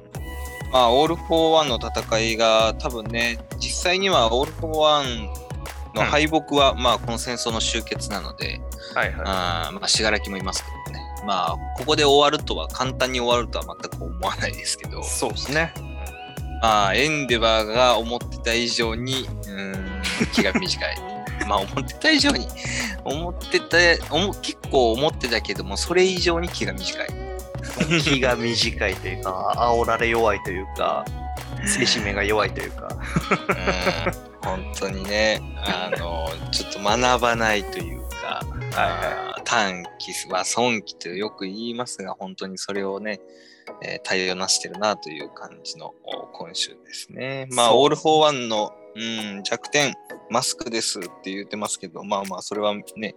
[0.72, 5.28] まあ、オール・フォー・ワンの戦いが多分ね、実際にはオール・フォー・ワン
[5.94, 8.60] の敗北は、まあ、この戦争の終結なので、
[8.94, 9.16] はいはい。
[9.74, 11.04] まあ、死柄木もいますけどね。
[11.26, 15.72] まあ、ここで終わるとは、簡単に終わるとは全く思わないですけど、そうですね。
[16.62, 20.00] まあ、エンデバーが思ってた以上に、うーん、
[20.32, 20.96] 気が短い。
[21.48, 22.46] まあ、思ってた以上に、
[23.04, 23.78] 思ってた、
[24.14, 27.27] 思結構思ってたけども、それ以上に気が短い。
[28.02, 31.04] 気が短いというか、煽られ弱いというか、
[31.64, 32.88] 精神面が弱いというか。
[34.22, 38.40] うん本当にね、あの、ちょっと学ばないというか、
[39.44, 43.20] 短期は損期とよく言いますが、本当にそれをね、
[43.82, 47.46] えー対応なしてるなという感じのお今週ですね。
[47.50, 49.94] まあ、オール・フォー・ワンの、うん、弱点、
[50.30, 53.14] マスクですって言ってますけど、まあまあ、それはね、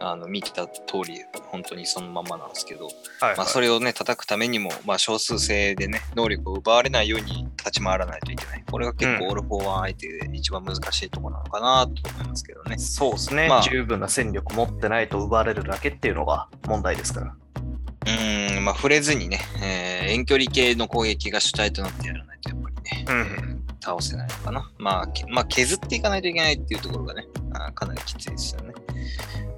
[0.00, 1.20] あの見てた通り、
[1.50, 2.86] 本当にそのままなんですけど、
[3.20, 8.64] はい、まあ、それをね、叩くためにも、まあ、少数制でね、能力を奪われないように立ち回らないといけない。
[8.70, 12.76] これが結構、うんオール・フォー・ワン相手で一番難しいところなのかなと思いますけどね。
[12.76, 17.26] そうですね、まあ十分な戦力持ってないと奪われるだけっていうのが問題ですから。
[17.26, 24.70] うーん、まあ、触れずにね、えー遠距離系の攻撃が主体となってやらないと、やっぱりね、うんえー倒せないのかな。
[24.78, 28.72] まあ、けまあ、削っていかないといけないっていうところがね、あーかなりきついですよね。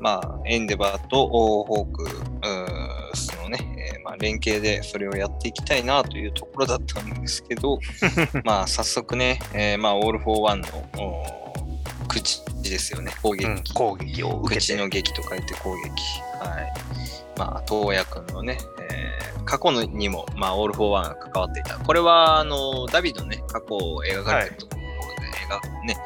[0.01, 3.59] まあ、エンデバーとオーホークスのね、
[3.95, 7.79] えーまあ、連携でそれをやっていきたいなというところだったんですけど、
[8.45, 10.69] まあ、早速ね、えーまあ、オール・フォー・ワンの
[12.09, 13.45] 口ですよね、攻撃。
[13.45, 14.77] うん攻撃を受け口て。
[14.77, 15.91] の撃と書いて口撃。
[16.41, 16.94] はい。
[17.37, 18.59] まあ、燈矢くんのね、
[18.91, 21.79] えー過去にも、まあ、オール・フォー・ワンが関わっていた。
[21.79, 25.97] これは、あの、荼毘のね、過去を描かれてるところで、描ね、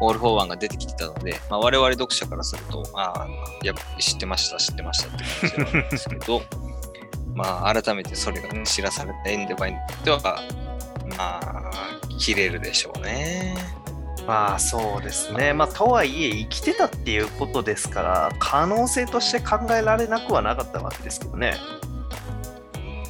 [0.00, 3.28] オール・フォー・ワンが出てきてたので、まあ、我々読者からすると、ああ、
[3.64, 6.42] や知ってました、知ってましたって感じではあるんですけど、
[7.34, 10.42] まあ、改めてそれがね、知らされたエンデバーにとっては、
[11.16, 11.70] まあ、
[12.18, 13.56] 切れるでしょうね。
[14.28, 15.54] まあそうですね。
[15.54, 21.54] まあとはいえ生きてたっていうことですから、可能性として考えられなくはなかったわけですけどね。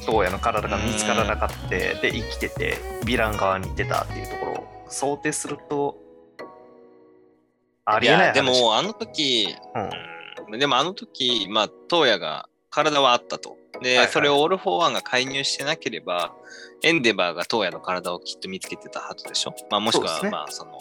[0.05, 1.67] 燈矢の体が見つからなかった。
[1.67, 5.97] で、生きてて、ヴィラン側にいてたっていうところを想定すると、
[7.83, 8.27] ありえない話。
[8.27, 13.57] やでも、あの時、うん、うんでもあの時、まあ、燈矢が体はあったと。
[13.81, 16.33] で、はいはいそれをオール・フォー・ワンが介入してなければ、
[16.81, 19.53] エンデバーが燈矢の体をきっと見つけてたはずでしょ。
[19.69, 20.71] まあ、もしくは、ねまあ、その、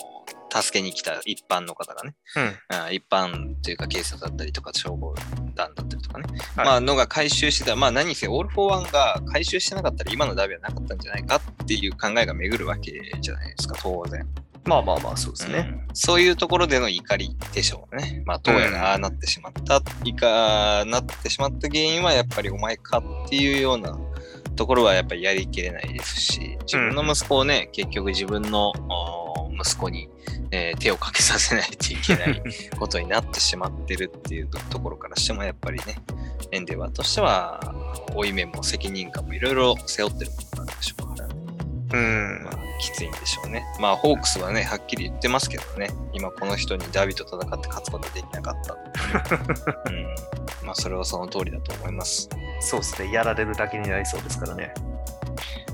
[0.51, 2.77] 助けに来た一般の方がね、うん。
[2.77, 5.15] あ一般というか警察だったりとか消防
[5.55, 6.25] 団だったりとかね、
[6.57, 6.67] はい。
[6.67, 14.27] まあ、のが回収してた、まあ、何せオール・フォー・ワンが回収してなかったら今の荼毘はなかったんじゃないかっていう考えが巡るわけじゃないですか、当然。
[14.65, 15.59] まあまあまあ、そうですね。
[15.89, 15.95] うん。
[15.95, 18.23] そういうところでの怒りでしょうね。
[18.27, 23.99] まあ、東野がああなってしまった、いかなってしまった原因はやっぱりお前かっていうような
[24.59, 30.09] ところはやっぱりやりきれないですし、自分の息子をね、結局自分のお息子に、
[30.51, 32.43] えー手をかけさせないといけない
[32.79, 35.97] ことになってしまってるっていうとところからしてもやっぱりね、
[36.51, 37.61] エンデバーとしては、
[38.15, 41.38] 負い目も責任感もいろいろ背負ってることなんでしょうからね。
[41.93, 43.65] うんまあ、きついんでしょうね。
[43.81, 48.79] まあ、ホークスはね、はっきり言ってますけどね、今この人にダビと戦って勝つことできなかったう。
[49.89, 50.67] うん。
[50.67, 52.29] まあ、それはその通りだと思います。
[52.61, 53.11] そうですね。
[53.13, 54.75] やられるだけになりそうですからね。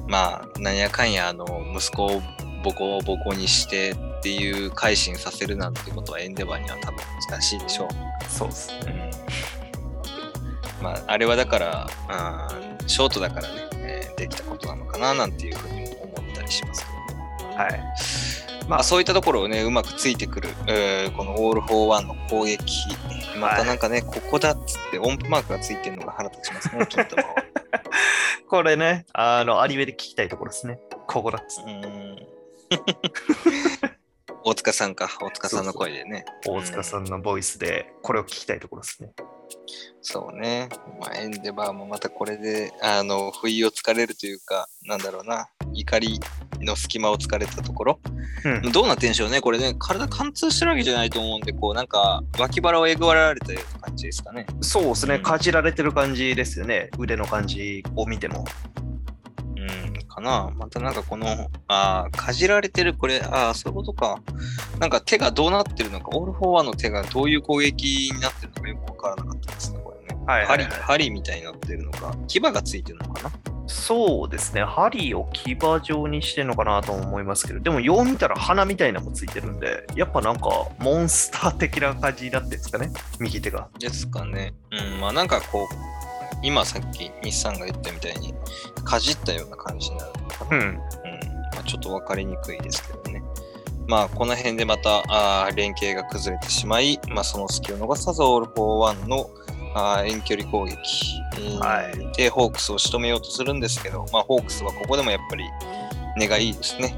[0.06, 2.22] まあ、なんやかんや、あの、息子を
[2.62, 7.88] ボコボコにしてっていう改心させるなんてことはエンデバーには多分難しいでしょう。
[8.28, 9.10] そうですね。
[10.78, 10.84] うん。
[10.84, 11.86] まあ、あれはだから、
[12.80, 15.83] うん、ショートだからね、えーできたことなのかななんていうふうに
[16.44, 16.84] りします。
[17.56, 17.80] はい。
[18.68, 22.64] まあそういったところをね、うまくついてくる、えーこのオール・フォー・ワンの攻撃、
[23.38, 27.34] またなんかね、ここだっつって音符マークがついてるのが腹立ちますね、金玉は。
[28.48, 30.78] これね、あの、アニメで聞きたいところですね。
[31.06, 32.16] ここだっつうーん
[34.46, 36.24] 大塚さんか、大塚さんの声でね。
[36.46, 39.12] 大塚さんのボイスで、これを聞きたいところですね。
[40.02, 40.68] そうね。
[41.00, 46.20] まあ、エンデバーもまたこれで、あの、不意をつかれるというか、なんだろうな、怒り
[46.60, 48.00] の隙間をつかれたところ、
[48.44, 49.40] うんどうなってんでしょうね。
[49.40, 54.46] これね、体貫通してるわけじゃないと思うんで、こう、なんか、脇腹をえぐられたような感じですかね。
[54.60, 58.44] そうですね、うんかじられてる感じですよね、腕の感じを見ても。
[59.56, 60.50] うん、かな。
[60.56, 64.20] またなんかこの、あーかじられてる、これ、ああ、そういうことか。
[64.78, 70.20] なんか手がどうなってるのか、オール・フォー・ワンの手がどういう攻撃になってるのかよくわからなかったですね、これね。
[70.26, 73.53] はい針、針みたいになってるのか、牙がついてるのかな。
[73.66, 80.48] そうですね、針を牙状にしてるのかなとも思いますけど、でもよう見たら鼻みたいなのもついてるんで、やっぱなんか
[80.78, 83.68] モンスター的な感じになってるんですかね、右手が。
[83.78, 84.52] ですかね。
[84.70, 85.66] うん、まあなんかこう、
[86.42, 88.34] 今さっき日産が言ったみたいに、
[88.84, 90.56] かじったような感じになるのかな。
[90.56, 90.62] うん。
[90.62, 90.74] うん
[91.54, 93.22] まあ、ちょっと分かりにくいですけどね。
[93.86, 99.28] まあ、この辺でまたあー連携が崩れてしまい、まあ、その隙を逃さずオール・フォー・ワンの
[99.74, 100.76] あー遠距離攻撃、
[101.36, 105.44] えーはいでホークスを仕留めようとするんですけど、まあ、ホークスはここでもやっぱり
[106.16, 106.94] 根がいいですね。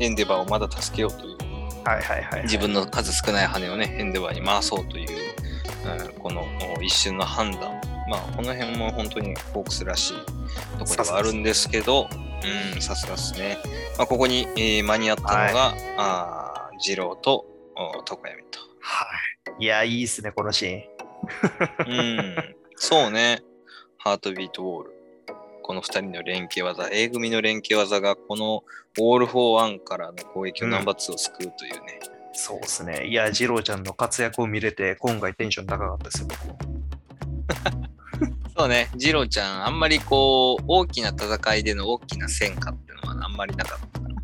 [0.00, 1.36] エンデバーをまだ助けようという、
[1.84, 2.42] はいはいはい。
[2.42, 6.44] 自分の数少ない羽をね、エンデバーに回そうという、うんこの
[6.76, 7.80] お一瞬の判断。
[8.08, 10.14] まあ、この辺も本当にホークスらしい
[10.78, 12.08] ところではあるんですけど、
[12.74, 13.58] うん、さすがですね。
[13.96, 17.46] まあ、ここに、えー間に合ったのが、あー二郎と
[17.76, 18.58] お床闇と。
[18.80, 19.06] は
[19.58, 19.64] い。
[19.64, 20.95] いや、いいっすね、このシーン。
[21.86, 22.36] うん、
[22.76, 23.42] そうね。
[23.98, 24.92] ハートビートウォール。
[25.62, 28.62] この2人の連携技、A 組の連携技がこの
[29.00, 31.98] オール・フォー・ワンからの攻撃をナンバー2を救うというね。
[32.32, 33.06] そうですね。
[33.06, 36.58] いや、ジローちゃんの活躍を見れて、今回テンション高かったですよ、僕も。
[38.56, 44.15] そうね、ジローちゃん、あんまりこう、大きな戦いでの大きな戦果っていうのはあんまりなかったかな。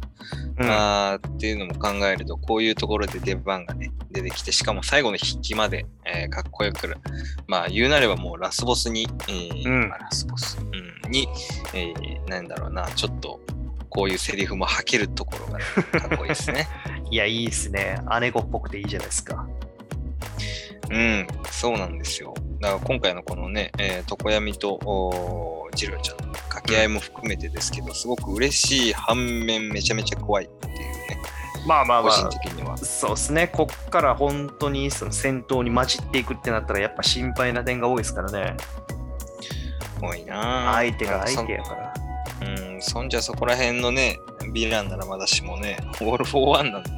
[0.58, 6.94] うんあーっていうのも考えると、こういうところで出番がね、出てきて、しかも最後の筆記まで、えーかっこよく、
[7.46, 11.28] まあ言うなればもうラスボスに、えーうんまあラスボス、うん、に、
[11.74, 13.40] えーなんだろうな、ちょっと、
[13.88, 15.64] こういうセリフも吐けるところが、ね、
[16.00, 16.66] かっこいいですね。
[17.10, 17.98] いや、いいっすね。
[18.20, 19.46] 姉子っぽくていいじゃないですか。
[20.90, 22.34] うん、そうなんですよ。
[22.62, 24.78] だから今回のこのね、えー、床闇と
[25.74, 31.18] ジローちゃんの掛け合いも含めてですけど、すごく嬉しい反面めちゃめちゃ怖いっていうね、
[31.66, 32.76] まあまあ個人的には。
[32.76, 33.48] そうですね。
[33.48, 38.56] こっから本当にその戦闘に混じっていくってなったら、やっぱ心配な点が多いですからね。
[40.00, 41.94] 多いなぁ相手が相手やから。
[42.44, 46.96] うん、そんじゃそこら辺のね、ヴィランならまだしもね、オール・フォー・ワンなんでね、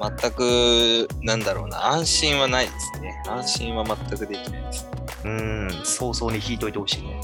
[0.20, 3.22] 全く、なんだろうな、安心はないですね。
[3.28, 4.88] 安心は全くできないです。
[5.24, 7.20] うん、早々に引いといてほしいね。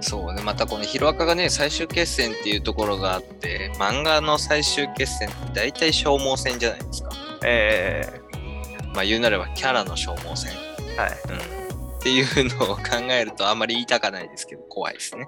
[0.00, 7.10] そうね、またこのヒロアカがね、最終決戦っていうところがあって、漫画の最終決戦って大体消耗戦じゃないですか。
[7.42, 8.20] え
[8.94, 10.52] まあ言うなればキャラの消耗戦。
[10.96, 11.10] えはい。
[11.58, 11.63] うん。
[12.04, 15.26] っていうのを考えるとあまり言いたかないですけど、怖いですね。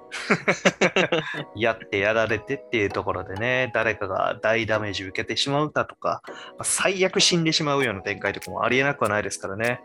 [1.57, 9.81] やってやられてっていうところでね、誰かが大ダメージ受けてしまうだとか、まあ最悪死んでしまうような展開とかもありえなくはないですからね。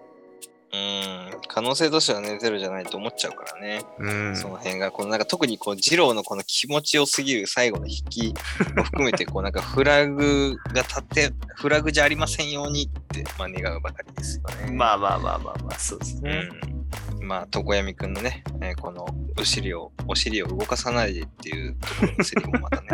[0.73, 1.41] うん。
[1.47, 3.84] 可能性としてはね、ゼロじゃないと思っちゃうからね。
[3.97, 4.36] うん。
[4.36, 8.34] その辺が、このなんか特にこう、二郎のこの気持ちよすぎる最後の引き
[8.77, 14.71] を含めて、こうなんかフラグが立って、 フラグじゃありませんようにって、まあ願うばかりですよね。
[14.73, 16.49] まあまあまあまあまあ、そうですね。
[16.65, 16.81] うん。
[17.21, 19.06] まあ、床闇くんのね、えーこの
[19.39, 22.88] お尻を、お尻を動かさないでっていうところのセリフもまたね、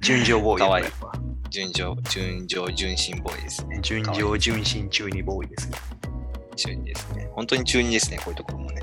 [0.00, 0.86] 純情ボーイかわいい
[1.50, 3.78] 純情、純情、純真ボーイですね。
[3.80, 5.74] 純情、純真中二ボーイですよ。
[6.56, 7.28] 中二ですね。
[7.32, 8.82] 本当に中二ですね、こういうところもね。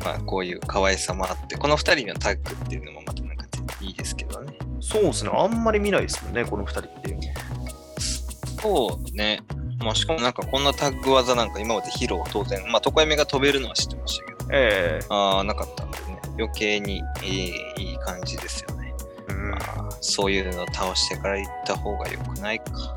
[0.04, 3.46] まあ、こういう可愛さもあって、この二人のタッグっていうのもまたなんか
[3.80, 4.54] いいですけどね。
[4.80, 5.30] そうですね。
[5.32, 7.20] あんまり見ないですもんね、この二人っていう。
[8.60, 9.40] そうね。
[9.80, 18.94] まあ、しかもなんかこんなタッグ技なんか今まで披露当然、まあ、床闇が飛べるのは知ってましたけど、えああ、なかったんでね、余計にいいいい感じですよね。
[19.28, 22.94] えうんまあ、そういうのを倒してから行った方が良くないか。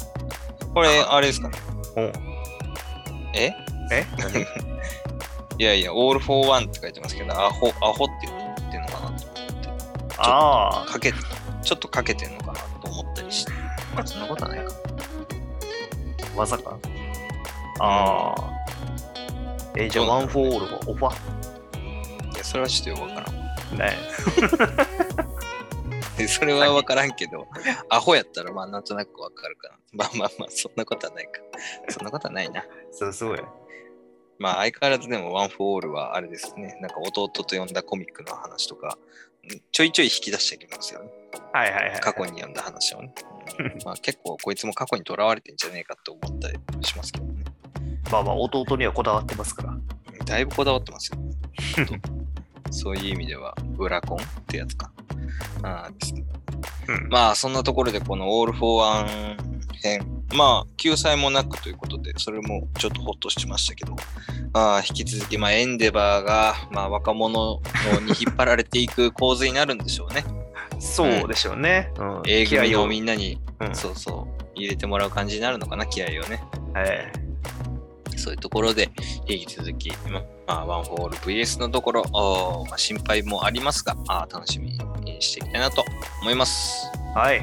[0.74, 1.58] これ、あれですかね。
[1.96, 2.02] お
[3.34, 3.54] え？
[3.91, 4.06] え？
[4.17, 4.41] 何？
[5.60, 10.15] いやいや、オール・フォー・ワンって書いてますけど、アホ、アホって言ってんのかなと思って。
[10.17, 13.52] ああ、かけ、ちょっとかけてんのかなと思ったりして。
[13.96, 14.74] まあ、そんなことはないか。
[16.36, 16.78] 技か。
[17.79, 18.54] ああ。
[19.75, 21.12] え、じゃあ、ワン・フォー・オールはオファ
[22.34, 23.44] いや、それはちょっとよくわからん。
[23.77, 23.98] ね
[26.17, 27.48] でそれは分からんけど、
[27.90, 29.77] アホやったらまあなんとなく分かるかな。
[29.94, 31.42] まあまあまあ、そんなことはないか。
[31.90, 32.63] そんなことはないな。
[32.92, 33.44] そうそうや。
[34.38, 36.77] まあ相変わらずでもワン・フォー・オールはあれですね。
[36.81, 38.98] なんか弟と呼んだコミックの話とか、
[39.50, 41.12] うんちょいちょい引き出してきますよね。
[41.54, 42.00] はいはいはい。
[42.00, 43.13] 過去に読んだ話をね。
[43.60, 47.44] う んまあ、結構こいつも過去にとらわれてんじゃねえかと思ったりしますけどね。
[48.12, 49.77] まあまあ、弟にはこだわってますから。
[50.25, 51.17] だいぶこだわってますよ。
[51.88, 54.92] 本当そういう意味では、ブラコンってやつか。
[55.62, 56.34] あーですけど。
[56.88, 59.38] うんまあ、そんなところで、このオール・フォー・ワン
[59.81, 63.96] 編、まあ、救済もなくということで、それもちょっとホッとしましたけど、
[64.54, 67.62] あー引き続き、まあ、エンデバーが、まあ、若者
[68.02, 70.23] に引っ張られていく構図になるんでしょうね。
[70.84, 71.92] そうでしょうね。
[71.98, 72.21] うん。
[72.27, 76.44] A 組をみんなに、うんそうそう、入れてもらう感じになるのかな、気合をね。
[76.73, 77.23] はい
[78.15, 78.90] そういうところで、
[79.27, 82.04] 引き続き、ままあ、ワンフォール VS のところ、
[82.69, 85.84] まあ、心配もありますが、あー楽しみにしていきたいなと
[86.21, 86.88] 思います。
[87.15, 87.42] はい。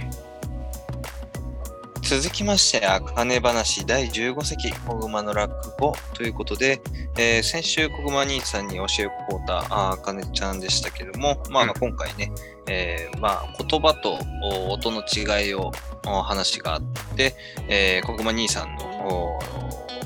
[2.11, 6.83] 続きまして、あかね話第15席、小熊の落語ということで、
[7.17, 12.33] えー先週、小熊兄さんに教えこうたあかねちゃんでしたけども、まあ、まあ今回ね、
[12.69, 15.71] えーまあ、言葉とお音の違いを
[16.05, 16.83] お話があっ
[17.15, 17.37] て、
[17.69, 19.39] えー、小熊兄さんのお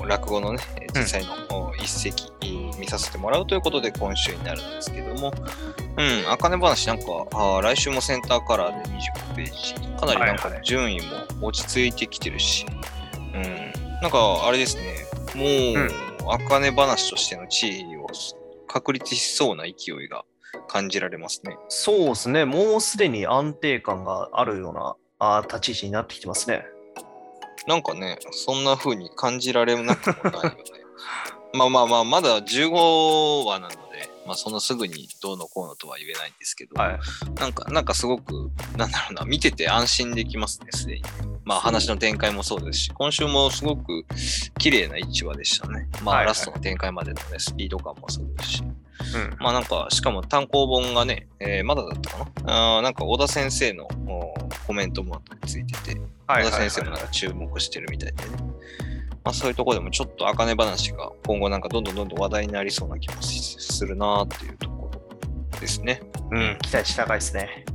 [0.05, 0.59] 落語のね、
[0.95, 2.31] 実際のお一席
[2.79, 5.33] 見させてもらうということで今週になるんですけども、
[5.97, 10.99] うん、あかね話なんか、あー来週もセンターカラーで25ページ、かなりなんか順位
[11.39, 12.65] も落ち着いてきてるし、
[13.33, 13.43] うん、
[14.01, 14.95] なんかあれですね、
[15.35, 18.07] もう、あかね話としての地位を
[18.67, 20.25] 確立しそうな勢いが
[20.67, 21.57] 感じられますね。
[21.69, 22.45] そうですね。
[22.45, 26.65] もうすでに安定感があるようなあー立ち位置になってきてますね。
[27.67, 30.55] なんかね、そんな風に感じられなくもないよね。
[31.53, 33.77] まあまあまあ、まだ15話なので、
[34.25, 36.99] まあそのすぐにどうのこうのとは言えないんですけど、はい。
[37.39, 41.03] なんか、なんかすごく、なんだろうな、見てて安心できますね、すでに。
[41.43, 44.03] まあ話の展開もそうですし、今週もすごく
[44.57, 45.87] 綺麗な1話でしたね。
[46.03, 48.63] まはいはいあラストの展開までのね、スピード感もそうですし。
[48.63, 49.37] うん。
[49.39, 52.75] まあなんか、しかも単行本がね、えーまだだったかな？
[52.77, 54.33] あーなんか小田先生のお
[54.65, 58.29] コメントもついてて、はい小田先生もなんか注目してるみたいでね。
[59.25, 65.99] まあそういうところでもちょっと茜話が今後なんかどんどんどんどん話題になりそうな気もしするなっていうところですね。
[66.31, 66.57] うん。
[66.61, 67.65] 期待値高いですね。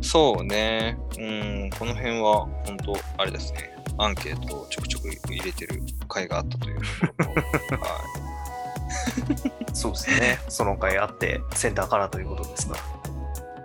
[0.00, 0.96] そうね。
[1.18, 3.74] うん、この辺は本当あれですね。
[3.98, 6.78] アンケートをちょくちょく入れてる回があったという
[7.78, 8.00] は
[9.72, 10.38] そうですね。
[10.48, 12.76] その回あってセンターカラーということですが。
[12.76, 12.80] い、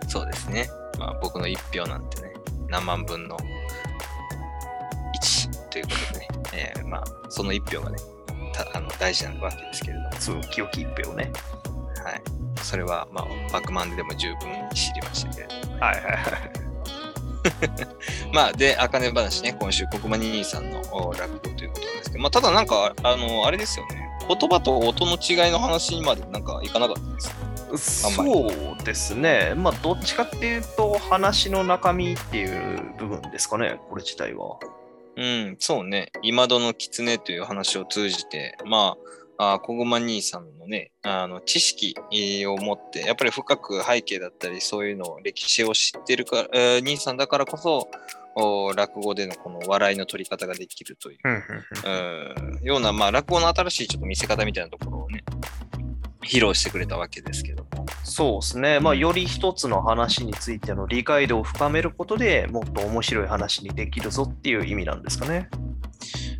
[0.08, 0.68] そうですね。
[0.98, 2.32] まあ僕の一票なんてね、
[2.68, 3.36] 何万分の
[6.60, 7.98] えーまあその一票がね、
[8.52, 11.32] たあの大事なわけですけれども、そう、清き一票ね。
[12.04, 12.22] はい。
[12.62, 14.38] それは、まあ、バックマンでも十分
[14.74, 15.80] 知りましたけれども。
[15.80, 16.70] はいはいはい。
[18.34, 24.08] まあ、で、あかね話ね、今週、国間兄さんのお落語ということなんですけど、まあ、ただなんか、あの、あれですよね。
[24.28, 28.14] 言葉と音の違いの話にまでなんかいかなかったです。
[28.14, 29.54] そうですね。
[29.56, 34.58] まあ、どっちかっていうと、話の中身っていう部分ですかね、これ自体は。
[35.20, 36.12] うん、そうね。
[36.22, 38.96] 今戸の狐という話を通じて、ま
[39.36, 47.90] あ、あ小熊兄さんのね、あの知識えーを持って、やっぱり深く背景だったり、そういうのを、歴史を知ってるから、えー兄さんだからこそ、
[48.34, 51.18] お落語でのこの笑いの取り方ができるという、
[52.62, 55.22] うような、まあ、落語の新しいちょっと見せ方みたいなところをね、
[56.30, 57.86] 披露してくれたわけですけども。
[58.04, 58.78] そうですね。
[58.78, 65.48] まあ、より一つの話についての理解度を深めることでもっと面白い話にできるぞっていう意味なんですかね。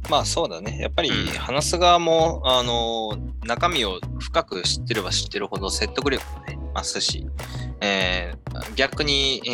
[0.09, 0.78] まあそうだね。
[0.78, 7.26] やっぱりうん話す側も、あの中身を深く知ってれば知ってるほど説得力もね、増すし、
[7.81, 8.41] えー
[8.74, 9.51] 逆に、え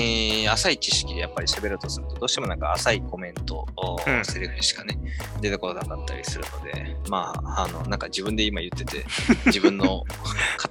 [0.49, 4.99] ー浅い知識でやっぱり喋ろうとすると、どうしてもなんか浅いコメント、おうんセリフしかね、
[5.41, 9.05] 出てこなかったりするので、まあ、あの、なんか自分で今言ってて、
[9.47, 10.05] 自分の語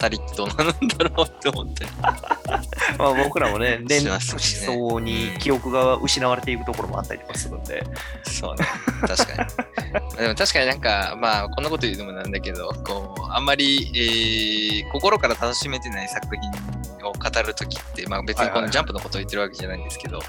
[0.10, 0.72] りってどうなんだ
[1.08, 1.86] ろうって思って。
[2.98, 7.84] まあ、僕らもね、 年相に記憶が失われていくところもあったりとかするんで。
[8.24, 8.66] そうね。
[9.08, 10.18] 確かに。
[10.18, 16.75] でも確かになんか、まあ、こんなこと言うのもなんだけど、こう、あんまり、えー心から楽しめてない作品
[17.10, 20.20] を語るときって、まあ別にこのジャンプのことを言ってるわけじゃないんですけど、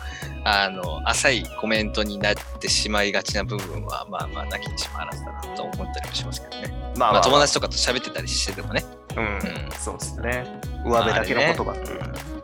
[0.44, 6.92] あの、浅いコメントになってしまいがちな部分は、まあまあ、なきにしもあらずだなと思ったりもしますけどね。
[6.96, 8.84] ままあ友達とかと喋ってたりしててもね。
[9.16, 10.60] うん、うんそうですね。
[10.84, 12.00] 上辺だけの言葉っていう。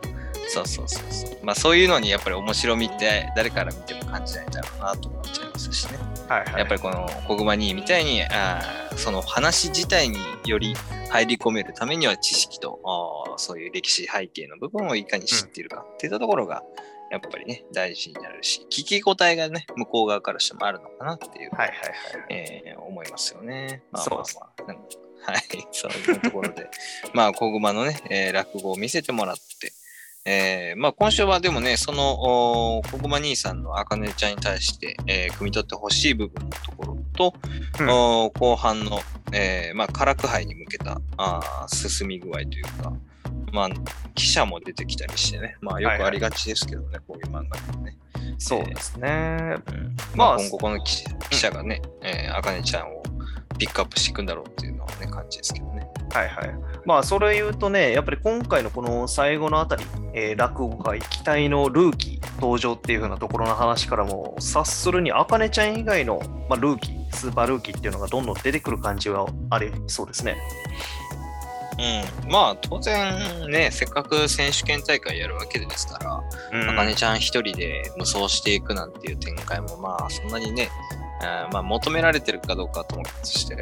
[0.07, 0.12] うん
[0.49, 1.37] そうそうそうそう。
[1.43, 5.99] まあそういうのにやっぱり面白みって誰から見ても感じないんだろうなと思っちゃいますしね。
[6.27, 6.59] はいはい。
[6.59, 10.75] やっぱりこの小熊兄みたいにあーその話自体により
[11.09, 12.79] 入り込めるためには知識と
[13.37, 16.63] そういう歴史背景の部分をいかに知っているかっていったところが
[17.11, 22.25] やっぱりね大事になるし聞き応えがね向こう側からしてもあるのかなっていう、はいはいはい。
[22.29, 23.81] えー思いますよね。
[23.91, 24.25] まあそうまあ
[24.57, 24.83] まあなんか
[25.25, 25.41] はい、
[25.71, 26.69] そういうところで、
[27.13, 29.71] まあ、小熊のね、えー落語を見せてもらって、
[30.25, 37.33] えーまあ、今週はでもね、その、おこぐま兄さんのあかねちゃんに対して、えー汲み取ってほしい部分のところと、
[37.79, 38.99] うんお後半の、
[39.33, 42.93] えーまあ、カラク杯に向けたあー進み具合というか、
[43.51, 43.69] まあ、
[44.15, 47.97] 記者も出てきたりしてね、まあ、よくありがちですけどね、こういう漫画でもね。
[48.37, 49.57] そうですね。
[49.67, 53.03] うんまあまあ、今後この記記者がね、えーあかねちゃんを
[53.57, 55.87] ピックアップしていくんだろうっていうのはね、感じですけどね。
[56.11, 56.55] はいはい。
[56.85, 70.37] まあ、それ言うとね、やっぱり今回のこの最後のあたり、えー落語界期待のルーキー登場っていう風なところの話からも、察するに、あかねちゃん以外の、まあ、ルーキー、スーパールーキーっていうのがどんどん出てくる感じはありそうですね。
[71.79, 80.69] うん、まあ当然ね、せっかく選手権大会やるわけですから、うんあかねちゃん一人で無双していくなんていう展開もまあそんなにね、
[81.23, 83.55] あーまあ求められてるかどうかともとして、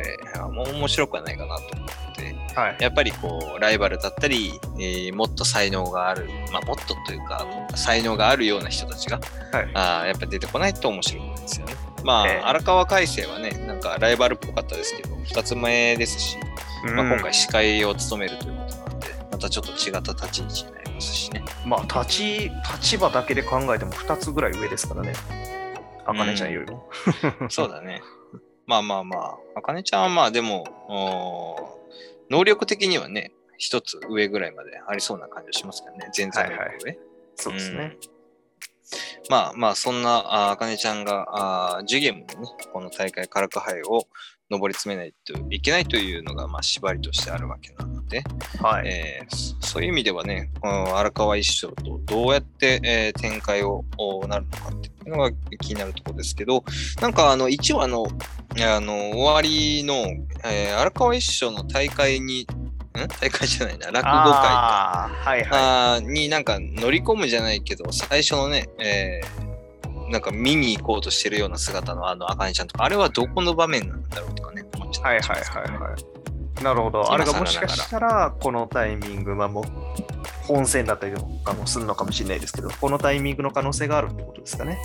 [0.52, 2.78] もう面白くはないかなと思って、はい。
[2.80, 7.46] やっぱりこうライバルだったり、えーもっと才能がある、まあもっとというか
[7.76, 9.20] 才能があるような人たちが、
[9.52, 11.74] はいあーやっぱ出てこないと面白くないですよね。
[12.04, 16.38] まあ、ええ荒川海星はね、なんかライバルっぽかったですけど、二つ目ですし、
[16.96, 21.44] まあ、今回司会を務めるということなんで、またちょっと違った立ち位置になりますしね。
[21.64, 22.52] まあ、立ち、
[22.82, 25.14] 立場だけで考えても2つぐらい上ですからね。
[26.12, 26.90] あかねちゃんよりも。
[27.50, 28.02] そうだね。
[28.66, 30.64] まあまあまあ、あかねちゃんはまあでも、
[32.30, 36.98] 能力的にはね、一つ上ぐらいまでありそうな感じがしますけどね、全然はいはい上。
[37.36, 37.98] そうですね。
[39.30, 44.08] まあまあ、そんなああかねちゃんが、あージュゲムのね、この大会カラク杯を
[44.50, 48.24] 上り詰めないといけないというのが、まあ、縛りとしてあるわけなので、
[48.62, 48.88] はい。
[48.88, 56.64] えーそそういう意味ではね、うん荒川一生とどうやって、えー展開をおなるのかってのが気になるところですけど、
[57.02, 58.06] なんかあの一応あの、
[58.60, 59.94] あの終わりの、
[60.46, 62.46] えー荒川一生の大会に、ん？
[63.20, 65.10] 大会じゃないな、落語会か。
[65.14, 69.52] はいはあーになんか乗り込むじゃないけど、最初のね、えー
[70.12, 75.18] なんか見に行こうとしてるような姿のあの、あかねちゃんとか、あれはどこの場面なんだろうとかね、思っちゃい。
[75.20, 76.21] ったりしはいはいはいはい。
[76.62, 77.02] なるほど。
[77.02, 79.66] 今あれが更もしかしたら、このタイミング、まあもう、
[80.48, 84.78] 本戦だったりとかもするのかもしれないですけど、このタイミングの可能性があるってことですかね。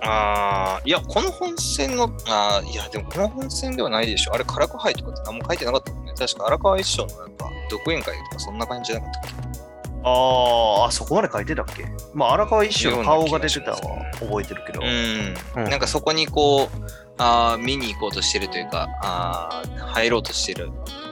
[0.00, 4.34] ああ、いや、この本戦の、あーいや、でもこの本戦ではないでしょ。
[4.34, 6.12] あれ、カラクハイとかって何も書いてなかったもんね。
[6.16, 9.58] 確か荒川一生のなんか、独演会とかそんな感じじゃなかったっけ？
[10.04, 11.84] あーあ、そこまで書いてたっけ？
[12.14, 13.80] まあ、荒川一種の顔が出てたのは
[14.20, 14.80] 覚えてるけど。
[14.82, 15.62] うん。
[15.64, 20.70] うんなんかそこにこう、あー見に行こうとしてるというか、あー入ろうとしてる、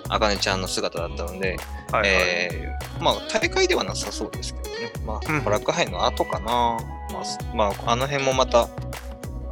[0.09, 1.57] あかねちゃんの姿だったので、
[1.93, 2.11] はいはい。
[2.11, 4.93] えーまあ大会ではなさそうですけどね。
[5.05, 6.79] まうんあ、ブラックハイの後かな。
[7.13, 8.69] まあ、すまあ、あの辺もまた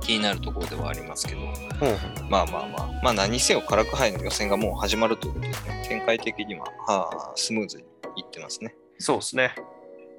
[0.00, 7.84] 気になるところではありますけど、うんまあまあまあ、まあ何せよカラクハイの予選がもう始まるということでね、展開的には、はあ、スムーズに
[8.16, 8.74] いってますね。
[8.98, 9.55] そうですね。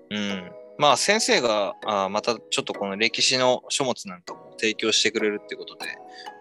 [0.09, 0.51] うん。
[0.77, 5.85] まあ先生があまたちょっとこの歴史の書物なんかも提供してくれるってことで、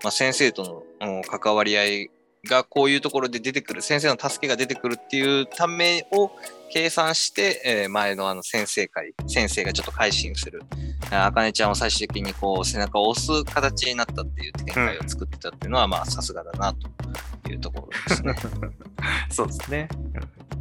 [0.02, 2.10] まあ、先生とのうん関わり合い
[2.44, 6.30] がこういうところで出てくる、先生の助けが出てくるっていうためを
[6.70, 10.62] 計算して、えー前のあの先生会、先生がちょっと改心する、
[11.10, 18.34] あかねちゃんを最終的にこう背中を押す形になったっていう展開を作ってたっていうのは、まあさすがだなというところですね。
[19.30, 19.88] そうですね。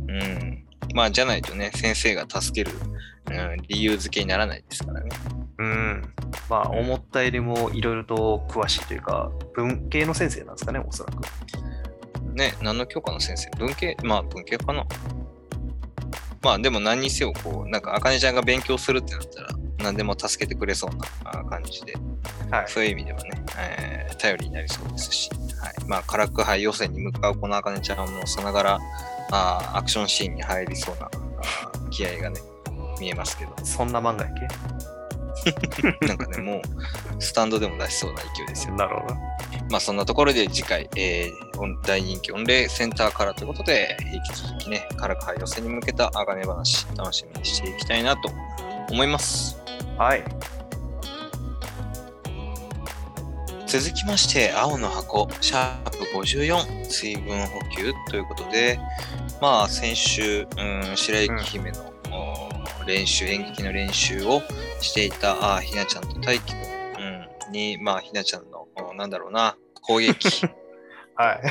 [0.08, 0.66] うん。
[0.94, 2.78] まあじゃないとね、先生が助ける、
[3.30, 5.10] うん、理由付けにならないですからね。
[5.58, 6.14] うん。
[6.50, 11.24] まあ、思ったよりもいろいろと詳しいというか、文系の先生なんですかね、おそらく。
[12.36, 13.50] ね、何の教科の先生？
[13.58, 13.96] 文系？
[14.04, 14.86] まあ文系かな。
[16.42, 21.94] まあでも何にせよこう、なんか、あかねちゃんが勉強するってなったら、何でも助けてくれそうなあ感じで、
[22.52, 22.66] はい。
[22.68, 25.74] そういう意味ではね、えー頼りになりそうですし、はい。
[25.86, 28.80] まあ、カラック杯予選に向かうこのあかねちゃんもさながら、
[29.32, 31.10] あーアクションシーンに入りそうな
[31.92, 32.40] 気合がね、
[33.04, 34.34] 見えますけど、そんな漫画やっ
[36.08, 36.62] なんかね、もう、
[37.22, 38.72] スタンドでも出しそうな勢いですよ。
[38.72, 39.16] けなるほど。
[39.70, 48.30] まあそんなところで次回、えー大人気御礼センターからということで、引き続きね、カラク杯予選に向けたあがね話、楽しみにしていきたいなと
[48.90, 49.58] 思います。
[49.98, 50.24] はい。
[53.68, 58.80] 続きまして、青の箱、シャープ54、水分補給ということで、
[59.42, 62.53] まあ先週、うん、白雪姫の、お
[62.86, 64.42] 練習、演劇の練習を
[64.82, 70.46] していたあーひなちゃんと大輝くん、うん、に、まあひなちゃんの、おなんだろうな、攻撃。
[71.16, 71.42] はい。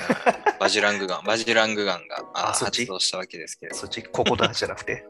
[0.58, 5.04] バジラングガン、バジラングガンがあ発動したわけですけれど、そっち、ここだじゃなくて。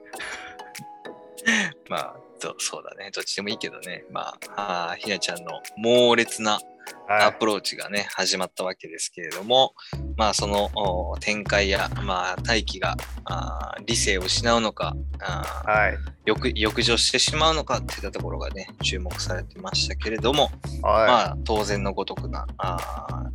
[1.89, 6.61] まあどそうだね、どっちでもいいけどね、まあ、あーひなちゃんの猛烈な
[7.07, 9.75] はいアプローチがね、始まったわけですけれども、
[10.17, 15.99] まあそのお展開や、まあ大気があー理性を失うのか、あーはい。
[16.27, 20.51] 抑抑除してしまうのかっていったところがね、注目されてましたけれども、は
[20.83, 23.31] まあ当然のごとくなあ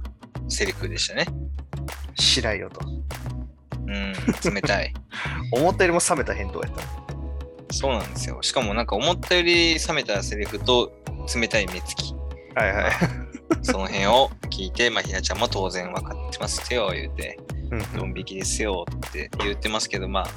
[0.46, 1.26] ーセリフでしたね。
[2.18, 2.22] い。
[2.22, 2.82] しないよと。
[2.86, 4.14] うん、
[4.54, 4.94] 冷たい。
[5.52, 7.17] 思ったよりも冷めた返答やったね。
[7.72, 8.40] そうなんですよ。
[8.42, 10.92] しかもなんか思ったより冷めたセリフと
[11.36, 12.14] 冷たい目つき。
[12.56, 12.92] はいはい。
[13.62, 17.40] その辺を聞いて、まあ、ひなちゃんも当然分かってますよ、言うて、
[17.72, 20.28] うんドン引きですよって言ってますけど、ま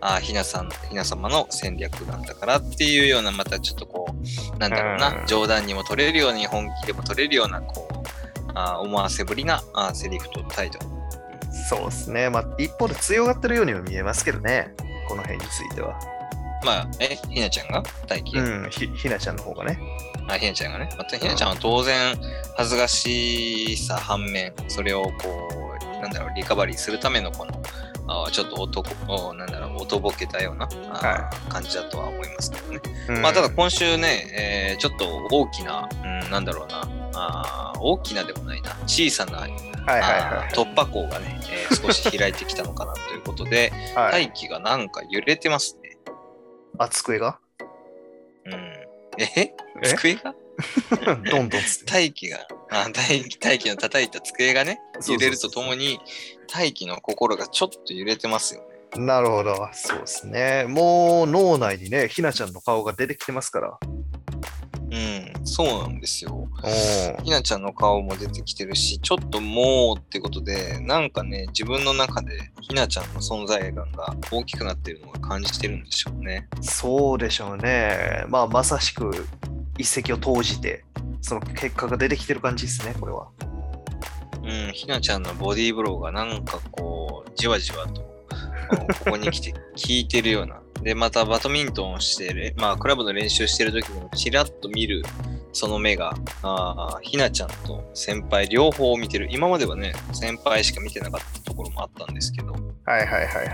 [0.00, 4.14] あ、あひなさん、ひな様の戦略なんだからっていうような、またちょっとこ
[4.54, 10.78] う、なんだろうな、うん冗談にも取れるように、本気でも取れるような、こう、あ思わせぶりなあセリフと態度。
[11.68, 12.30] そうですね。
[12.30, 14.72] まあ、一方で強がってるようにも見えますけどね。
[15.08, 15.98] この辺については。
[16.64, 17.82] まあ、え、ひなちゃんが？
[18.06, 18.70] 大輝、うん。
[18.70, 19.78] ひひなちゃんの方がね。
[20.28, 22.14] あひなちゃんがね、またひなちゃんは当然
[22.56, 25.10] 恥ずかしさ反面、それをこ
[25.82, 27.60] う、なんだろう、リカバリーするためのこの、
[28.06, 32.80] あちょっと男、おなんだろう、おとぼけたような、あは感じだとは思いますけどね。
[33.08, 44.12] うんまあ、ただ今週ね、えーちょっと大きな、うん、なんだろうな、あー大きなでもないな、小さな、はいはいあー突破口がね、えー少し開いてきたのかなということで、はい。
[44.12, 44.26] はい。
[44.28, 45.79] 大気がなんか揺れてますね。
[46.80, 47.38] あ、机が？
[48.46, 48.52] うん。
[49.18, 49.28] え？
[49.36, 49.54] え？
[49.82, 50.34] 机が？
[51.30, 51.84] どんどんつって。
[51.84, 52.38] 大気が、
[52.70, 56.00] あ大気大気の叩いた机がね、そうそうそう揺れるとともに、
[56.48, 58.62] 大気の心がちょっと揺れてますよ
[58.96, 59.04] ね。
[59.04, 59.68] なるほど。
[59.74, 60.64] そうですね。
[60.68, 63.78] もう脳内にね、ひなちゃんの顔が出てきてますから。
[64.90, 64.96] う
[65.42, 66.48] ん、そうなんですよ。
[66.64, 76.48] おひなちゃんの顔も出てきてるし、ちょっともうってことで、なんかね、自分の中でひなちゃんの存在感が大きくなってるのが感じてるんでしょうね。
[76.60, 78.24] そうでしょうね。
[78.28, 79.26] まあ、まさしく
[79.78, 80.84] 一石を投じて、
[81.20, 83.28] その結果が出てきてる感じですね、これは。
[84.42, 88.19] うん、ひなちゃんのボディーブローがなんかこう、じわじわと、
[89.04, 89.58] ここに来て効
[89.88, 90.60] いてるような。
[90.82, 95.02] で、またバドミントンをしてる、まあ、クラブの練習してる時にもちらっと見る、
[95.52, 99.28] その目が、あーひなちゃんと先輩両方を見てる。
[99.30, 103.46] 今まではね、先輩しか見てなかったところもあったんですけど、はいはいはいはい。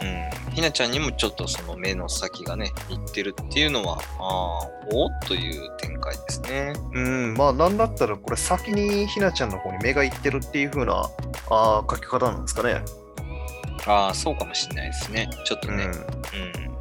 [0.00, 6.72] うん、ひなちゃんにもちょっとその目の先がね、いってるっていうのは、ああ、おっという展開ですね。
[6.94, 11.10] うん、まあ、なんだったら、これ先にひなちゃんの方に目がいってるっていう風な
[11.50, 12.82] あー書き方なんですかね。
[13.86, 15.28] ああ、そうかもしれないですね。
[15.44, 16.02] ちょっとね、うんうん、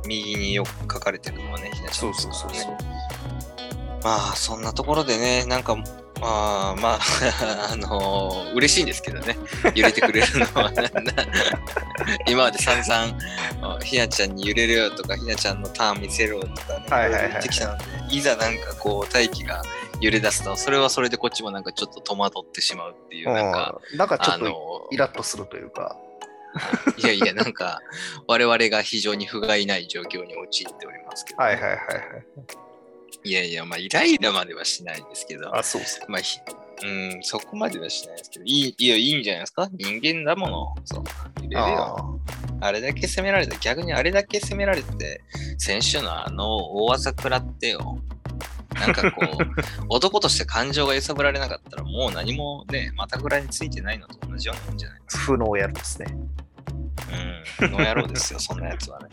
[0.07, 2.13] 右によく書かれてるのはね、ひなちゃんね。
[2.17, 2.77] そうそうそうそう
[4.03, 5.75] まあ、そんなところでね、なんか、
[6.21, 6.99] あーまあ、
[7.71, 9.37] あのー嬉しいんですけどね、
[9.75, 10.71] 揺れてくれるのは。
[12.27, 19.61] 今まで散々、あひなちゃんに揺れるよとか、ひなちゃんのターン見せろとかね、言ってきたので、いざなんかこう、大気が
[19.99, 25.97] 揺れ出すと、それはそれでこっちもなんかちょっと戸惑ってしまうっていう、なんか、うんなんかちょっとあのイラッとするというか。
[26.97, 27.80] いやいや、なんか、
[28.28, 31.80] 我々が非常に不甲斐ない状況に陥っておりますけど、はいはいはいはい。
[33.24, 36.05] いやいや、まあ、イライラまではしないですけど、あ、そうっすか。
[36.10, 36.39] まあ、ひ
[36.84, 39.68] うん、そこまではしないですけど、いい、いや、いいんじゃないですか？
[39.74, 40.76] 人間だもの。
[40.86, 41.03] そう。
[41.41, 42.20] 入れるよ。
[42.62, 45.22] あれだけ攻められて、逆にあれだけ攻められて、
[45.58, 47.99] 先週のあの大技食らってよ。
[48.76, 49.28] なんかこう、
[49.89, 56.08] 男として感情が揺さぶられなかったら、もう何もね、またぐらいについてないのと同じようなもんじゃない不能やるですね。
[57.61, 59.07] うん、の野郎ですよ、そんなやつはね。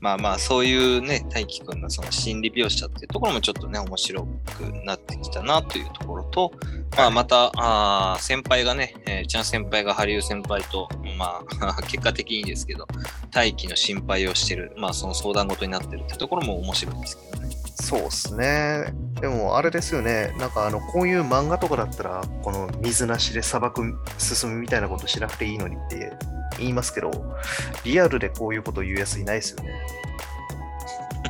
[0.00, 6.52] まあまあ、そういうね、大輝くんのその心理描写っていうところもちょっとね、面白くなってきたなというところと、
[6.96, 12.86] まあまた、あー先輩がね、えー、ちゃん先輩がハリウ先輩と、まあ、 結果的にですけど、
[13.30, 17.61] 大輝の心配をしてる、まあその相談事になってるってところも面白いですけどね。
[17.74, 18.92] そうっすね。
[19.20, 20.34] でもあれですよね。
[20.38, 26.12] なんかあの、こういう漫画とかだったら、この水なしで砂漠進むみたいなことしなくていいのにって
[26.58, 27.10] 言いますけど、
[27.84, 29.70] リアルでこういうこと言うやついないですよね。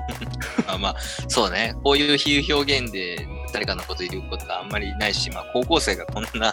[0.67, 0.97] あまあ、
[1.29, 6.53] そうね、こういう比喩表現で誰かのこと言うことはあんまりないし、まあ高校生がこんな、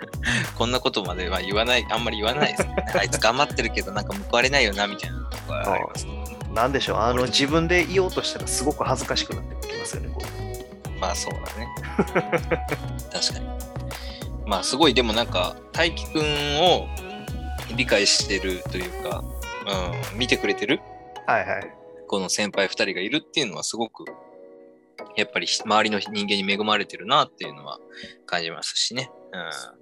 [0.56, 2.76] こんなことまでは言わない、あんまり言わないですね。
[2.94, 6.19] あいつ頑張ってるけどなんか報われないよな、みたいなとこはありますね。
[6.54, 6.96] なんでしょう。
[6.98, 10.08] あの、自分で言おうとしたらすごく恥ずかしくなってきますよね。
[10.12, 11.68] こうまあそうだね。
[13.12, 13.46] 確かに。
[14.46, 16.88] まあすごい、でもなんか、大輝くんを
[17.76, 19.24] 理解してるというか、
[20.12, 20.80] うん、見てくれてる？
[21.26, 21.74] はいはい。
[22.08, 24.04] この先輩2人がいるっていうのはすごく、
[25.16, 27.78] やっぱり周りの人間に恵まれてるなっていうのは
[28.26, 29.10] 感じますしね。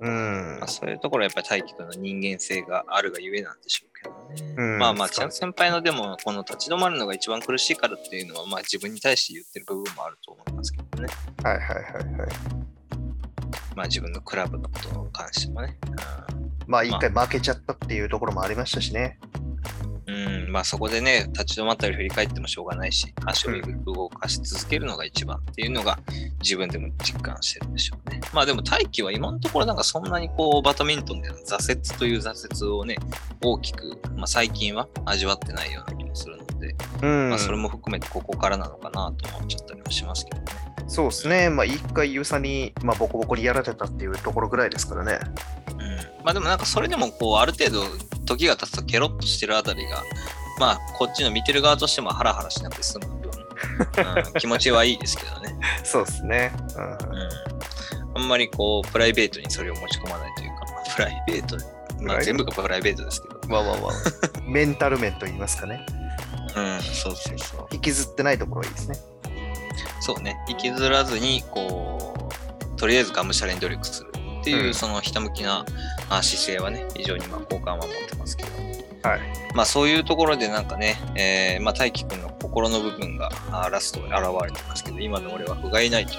[0.01, 0.69] うんうんまあ、。
[0.69, 4.55] そういうところはやっぱり大輝くんの人間性があるがゆえなんでしょうけどね。
[4.57, 11.09] うんまあまあ、ちゃん先輩のでも、この立ち止まるのが一番苦しいからっていうのは、まあ自分に対して言ってる部分もあると思いますけどね。
[11.42, 12.30] はいはいはいはい。
[13.76, 15.78] まあ自分のクラブのことに関してもね。
[16.66, 19.18] まあ一回負けちゃったっていうところもありましたしね。
[20.27, 23.53] うん、まあそこでね、立ち止まったり振り返ってもしょうがないし、足を
[23.85, 25.99] 動かし続けるのが一番っていうのが
[26.43, 28.21] 自分でも実感してるんでしょうね。
[28.33, 32.97] まあでも大気は今のところなんかそんなにこうバドミントンでの挫折という挫折をね、
[33.43, 36.45] 大きく、まあ最近は味わってないような気もするの、
[37.03, 40.47] うんまあそれも含めてここからなのかなと思っちゃったりもしますけどね。
[40.89, 41.51] そうですね。
[41.51, 45.18] まあ一回ユーサに、まあ、ボコボコにやられたっていうところぐらいですからね。
[45.72, 47.85] うん、まあでもなんかそれでもこうある程度
[48.24, 50.03] 時が経つとケロッとしてるあたりが
[50.59, 53.31] まあこっちの見てる側としてもハラハラしなくて済む分、
[54.16, 56.53] うん、 気持ちはいいですけどね、そうですね。
[56.76, 56.99] うんうん、
[58.16, 61.57] あんまりこうプライベートにそれを持ち込まないというか、まあプライベート？
[62.01, 63.93] まあ全部がプライベートですけど、まあまあまあ、
[64.47, 65.85] メンタル面と言いますかね。
[66.59, 68.97] うん、そうそうそう引きずってないところはいいですね。
[70.01, 72.15] そうね引きずらずにこ
[72.75, 75.65] うとりあえずがむしゃらに努力するっていう、うんそのひたむきな
[76.09, 78.51] あ姿勢はね非常にまあ好感は持ってますけど
[79.09, 79.21] はい。
[79.55, 86.15] まあそういうところでなんかね、えー、まあ大輝くんの心の部分があラストに現れてますけど、今の俺は不甲斐ないと。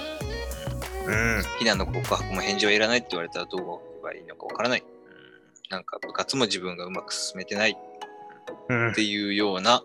[1.06, 1.40] うん。
[1.60, 4.80] 避難の告白も返事はいらないって言われたらどう動けばいいのかわからない。
[4.80, 5.00] うん
[5.70, 7.78] なんか部活も自分がうまく進めてない
[8.68, 9.84] うんっていうような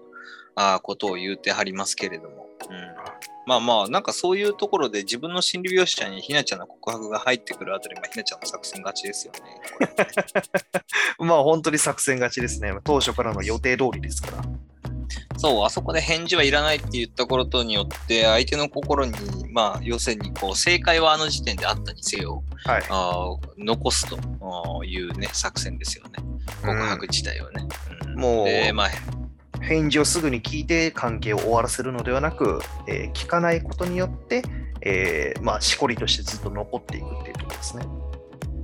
[0.56, 2.46] あーことを言うてはりますけれども。
[2.70, 2.96] うん
[3.48, 9.40] まあまあ、なんかそういうところで自分の心理描写にひなちゃんの告白が入ってくるあたり、まあ、ひなちゃんの作戦勝ちですよね。
[11.20, 12.74] まあ本当に作戦勝ちですね。
[12.84, 14.44] 当初からの予定通りですから。
[15.38, 19.14] そう、あそこで返事はいらないって言ったことによって、相手の心に、
[19.52, 22.84] まあ、要するに、こう、正解はあの時点であったにせよ、はい。
[22.90, 24.18] あー残すと
[24.84, 26.12] いうね、作戦ですよね。
[26.62, 27.68] 告白自体をね。
[28.02, 28.90] うんもうで、まあ、
[29.66, 34.44] 返事をすぐに聞いて関係を終わらせるのではなく、えー聞かないことによって、
[34.82, 37.86] えーまあ、しこりとしてずっと残っていくっていうところですね。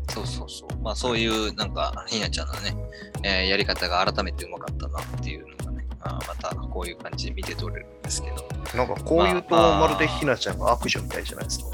[0.10, 0.82] そうそうそう。
[0.82, 2.76] まあ、そういう、なんか、ひなちゃんのね、
[3.24, 8.48] えーやり方が改めてうまかったなっていうのがね、まあ、またこういう感じで見て取れるんですけど。
[8.78, 11.66] なんかこう言うと、まあまるでひなちゃんが悪女みたいじゃないですか。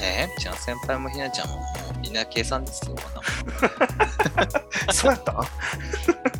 [0.00, 1.62] えー、ちゃん先輩もひなちゃんもも
[1.96, 2.96] うみんな計算ですよ。
[4.92, 5.34] そうやった？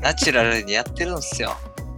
[0.00, 1.56] ナチュラルにやってるんですよ。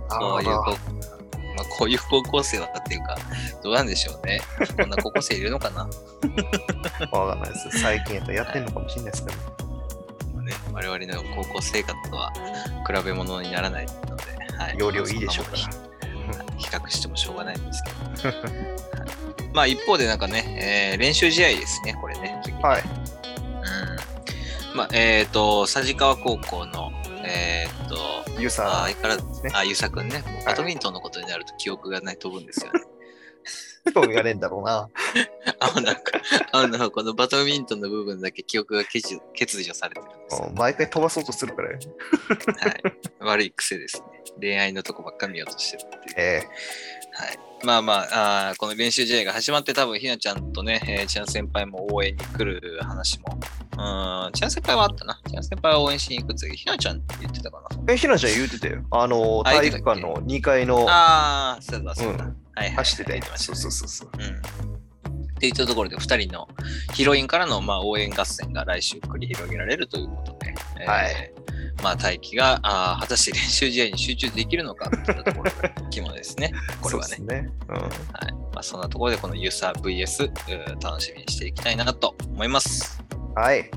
[0.08, 3.16] こういうあ高、まあ、こういう高校生はっていうか、
[3.62, 4.40] どうなんでしょうね。
[4.76, 7.78] こんな高校生いるのかな、ーわかんないです。
[7.80, 9.38] 最近やったらやってんのかもしれないですけど、
[10.34, 12.32] まあね、我々の高校生活とは
[12.86, 14.22] 比べ物にならないので、
[14.56, 15.89] はい、容量いいでしょうかそんなもの
[16.58, 17.82] 比較してもしょうがないんです
[18.22, 18.34] けど。
[19.52, 22.40] まあ一方でなんかね、えー練習試合ですね、これね。
[22.62, 22.82] はい。
[22.82, 24.76] うん。
[24.76, 26.92] まあ、えっ、と、佐治川高校の、
[27.24, 32.80] えっ、ーサあー相変わらず、ねあ、ゆうさくんね、バドミントンのことになると記憶がない飛ぶんですよね。
[33.94, 34.88] 興味がねえんだろうな。
[35.58, 36.02] あ、なんか、
[36.52, 40.48] あの、このバドミントンの部分だけ記憶が欠如欠如されてるんですよ。
[40.48, 41.70] うん毎回飛ばそうとするから。
[41.70, 41.78] はい。
[43.20, 44.06] 悪い癖ですね。
[44.40, 46.14] 恋愛のとこばっかり見ようとしてるっていう。
[46.16, 46.42] え
[47.12, 47.38] はい。
[47.62, 53.38] まあまあ、あーこの練習試合が始まって多分ひなちゃんとね、えゃん先輩も応援に来る話も。
[53.72, 55.20] うん、ちゃん先輩はあったな。
[55.30, 57.76] ちゃん先輩は応援しに行くってひなちゃんって言ってたかな。
[57.76, 58.82] ーえ、ひなちゃん言うてたよ。
[58.90, 62.24] あの、体育館の2階のああ、そうだそうだ。
[62.24, 64.10] うんはいはい、走ってたねそうそうそうそう。
[64.18, 64.26] うん。
[64.26, 66.48] っていったところで、2人の
[66.94, 71.32] ヒロインからの、まあ、応援合戦が来週繰り広げられるということで、えーはい
[71.82, 76.52] まあ、大輝があー果たして練習試合に集中できるのかといったところが肝ですね。
[76.80, 77.16] これはね。
[77.16, 77.48] そね。
[77.68, 77.76] うん。
[77.76, 77.90] はい
[78.52, 80.30] まあ、そんなところで、このユーサー VS、
[80.82, 83.02] 楽しみにしていきたいなと思います。
[83.34, 83.70] はい。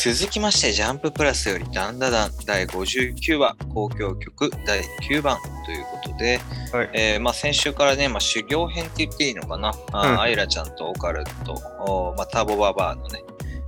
[0.00, 4.80] 続きまして、ジャンププラスよりダンダダン第59話、交響曲第
[5.10, 6.38] 9番ということで、
[6.72, 11.54] はいえーまあ、先週からね、まあ、修行編って言っていいのかな、うんアイラちゃんとオカルト、
[11.84, 13.24] おまあ、ターボババアのね、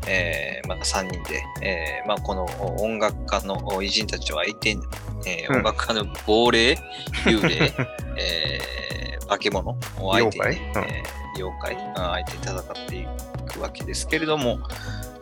[0.07, 4.83] えーまあ、3人で、えーまあ、このお音楽家のお偉人たちを相手に、
[5.27, 5.57] えーうん。
[5.59, 6.79] 音楽家の亡霊、
[7.25, 7.73] 幽霊、
[8.19, 9.71] えー化け物
[10.01, 10.85] を相手にね、妖怪？
[10.85, 10.91] うん。
[10.91, 13.07] えー妖怪相手に戦ってい
[13.55, 14.59] くわけですけれども、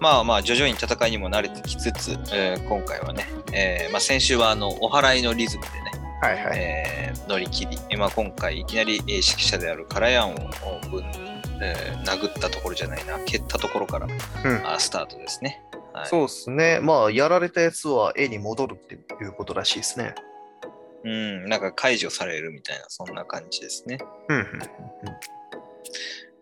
[0.01, 5.91] まあまあ徐々に戦いにも慣れてきつつ、えー今回はね、えーまあ、先週はあのお祓いのリズムでね、
[6.23, 6.59] はいはい。
[6.59, 10.37] えー乗り切り、えーまあ、今回いきなりえー指揮者であるカラヤンを
[10.91, 11.05] ぶん、
[11.63, 15.63] えー殴ったところじゃないな、蹴ったところから、うんスタートですね。
[15.93, 16.81] はい、そうですね。
[16.81, 20.15] まあ、やられたやつは絵に戻るっていうことらしいですね。
[21.05, 23.99] うん、なんか解除されるみたいな、そんな感じですね。
[24.29, 24.45] うんうん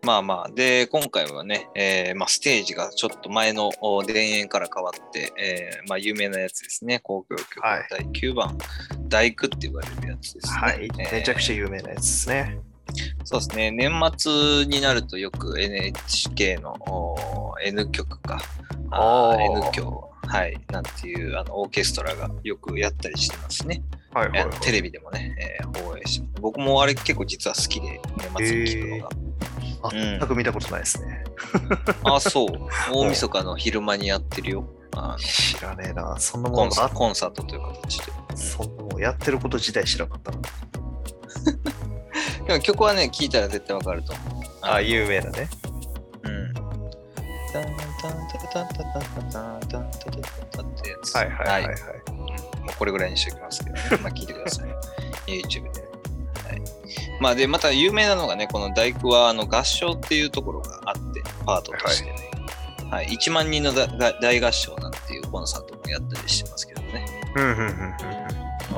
[0.03, 7.99] まあまあ、で、今回はね、えーまあ、ステージがちょっと前のお田園から変わって、えーまあ、有名なやつですね、交響曲はい第
[8.31, 8.57] 9番、
[9.09, 10.59] 大工って言われるやつですね。
[10.59, 10.85] はい。
[10.85, 12.59] えーめちゃくちゃ有名なやつですね。
[13.23, 13.71] そうですね。
[13.71, 18.39] 年末になるとよく NHK のお N 曲か。
[18.91, 20.11] N 響。
[20.27, 20.57] はい。
[20.71, 23.81] なんていうあのオーケストラがよくやったりしてますね。
[24.13, 29.09] はいはい、あのテレビでもね、えー放映しす僕もあれ結構実は好きで、年末に聞くのが。
[29.83, 31.23] あ全く見たことないですね。
[32.03, 32.47] あ、そう。
[32.91, 34.67] 大晦日の昼間にやってるよ。
[34.95, 36.15] あの知らねえな。
[36.19, 38.11] そんなもコンサのがあっコンサートという形で。
[38.35, 40.39] そんなもんやってること自体知らなかったな。
[42.47, 44.43] でも曲はね、聴いたら絶対わかると思う。
[44.61, 45.49] あ、有名なね。
[46.23, 46.53] うん。
[46.53, 47.63] タン
[48.01, 51.15] タンタタンタタンタタンタンタタンってやつ。
[51.15, 51.75] はいはいはいはい。
[52.09, 54.69] うんもうこれぐらいにしておきますけど、ね、まあ聞いてください。
[55.25, 55.87] YouTube でね。
[56.45, 56.61] はい。
[57.21, 62.29] まあで、また有名なのがね、この大工はあの合唱っていうところがあって、パートとしてね。
[62.91, 63.07] はい。
[63.07, 67.05] 1万人の大合唱なんていうコンサートもやったりしてますけどね。
[67.35, 68.26] うんうんうんうんうん。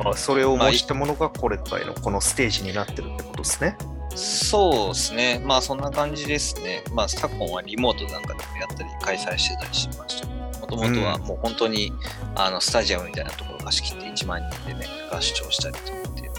[0.06, 3.78] あ、それを模したものがこれ回のこのステージになってるってことですね。
[4.16, 5.42] そうですね。
[5.46, 6.84] まあそんな感じですね。
[6.94, 10.28] まあ昨今はリモートなんかでもやったり開催してたりしました。
[10.60, 11.92] もともとはもう本当に、
[12.36, 16.32] あのスタジアムみたいなところ貸し切って1万人でね、合唱したりとかっていう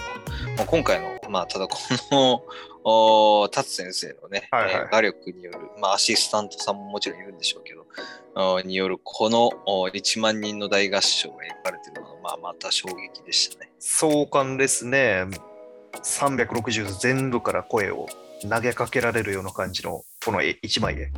[0.46, 1.78] のも、もう今回の、まあただこ
[2.10, 2.42] の、
[2.82, 7.86] お達先生のね、はいはいえー画力による、まあアシスタントさんももちろんいるんでしょうけど、
[8.34, 11.99] おによるこのお1万人の大合唱が描かれてる
[12.36, 13.70] のが、また衝撃でしたね。
[13.78, 15.24] 壮観ですね。
[16.02, 18.06] 360度全部から声を
[18.48, 21.12] 投げかけられるような感じのこの1枚で。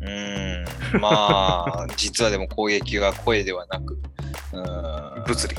[0.00, 3.98] うーん、まあ、実はでも攻撃が声ではなく、
[4.52, 5.56] うーん物理。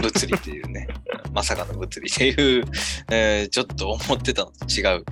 [0.00, 0.88] 物理っていうね、
[1.32, 2.64] まさかの物理っていう、
[3.10, 5.04] えーちょっと思ってたのと違う、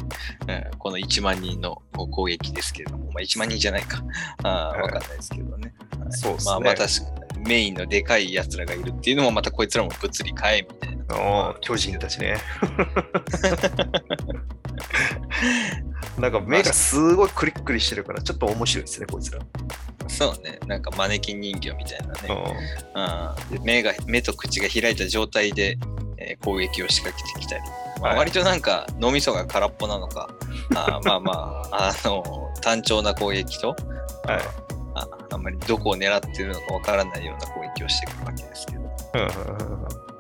[0.49, 4.03] えーこの1万人の攻撃ですけれども、まあ、1万人じゃないか、
[4.43, 5.75] あーわかんないですけどね。
[5.99, 11.55] はいそうですねまあ、まあ確かにメインのでかいやつらがいるっていうのも、またこいつらも物理かえみたいな。
[11.61, 12.37] 巨人たちね。
[16.19, 19.41] なんか目がすごいクリックリしてるからちょっと面白いですね、こいつら。
[20.09, 22.29] そうね、なんかマネキン人形みたいなね。
[23.63, 25.79] 目が目と口が開いた状態で、
[26.19, 27.63] えー攻撃を仕掛けてきたり、
[28.01, 30.29] まあはい割となんか脳みそが空っぽなのか
[30.75, 31.33] あーまあま
[31.73, 33.75] ああの単調な攻撃とん
[34.31, 38.81] はいああんまりどこを狙ってるのかわからないような攻撃をしてくるわけですけど。
[38.81, 40.13] うんうんうんうん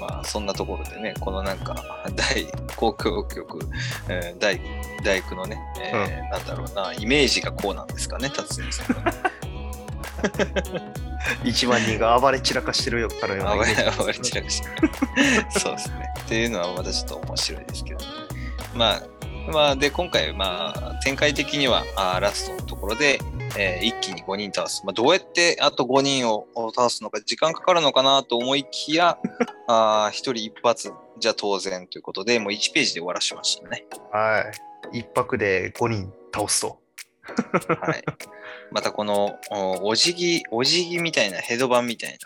[0.00, 1.76] まあそんなところでねこのなんか
[2.16, 3.60] 大交響曲、
[4.08, 4.60] えー大
[5.04, 9.12] 大工のね、えーなんだろうなイメージがこうなんですかね達先生のね
[11.44, 13.58] 1万人が暴れ散らかしてるからようなイ
[13.96, 14.68] 暴れ散らかして
[15.58, 16.12] そうですね。
[16.20, 18.00] っていうのはまたちょっと面白いですけど、
[18.74, 19.02] まあ、
[19.52, 23.20] まあ、で、今回、まあ、展開的には、あーラストのところで、
[23.58, 24.84] えー一気に5人倒す。
[24.84, 29.18] まあ、どうやってあと5人を倒すのか、時間かかるのかなと思いきや、
[29.68, 33.86] あ1人一発じゃ当然ということで、もう1ページで終わらしましたね。
[34.10, 34.44] は
[34.92, 34.98] い。
[34.98, 36.80] 一泊で5人倒すと。
[37.80, 38.04] はい。
[38.70, 42.18] またこの、おおじぎ、おじぎみたいな、ヘドバンみたいな、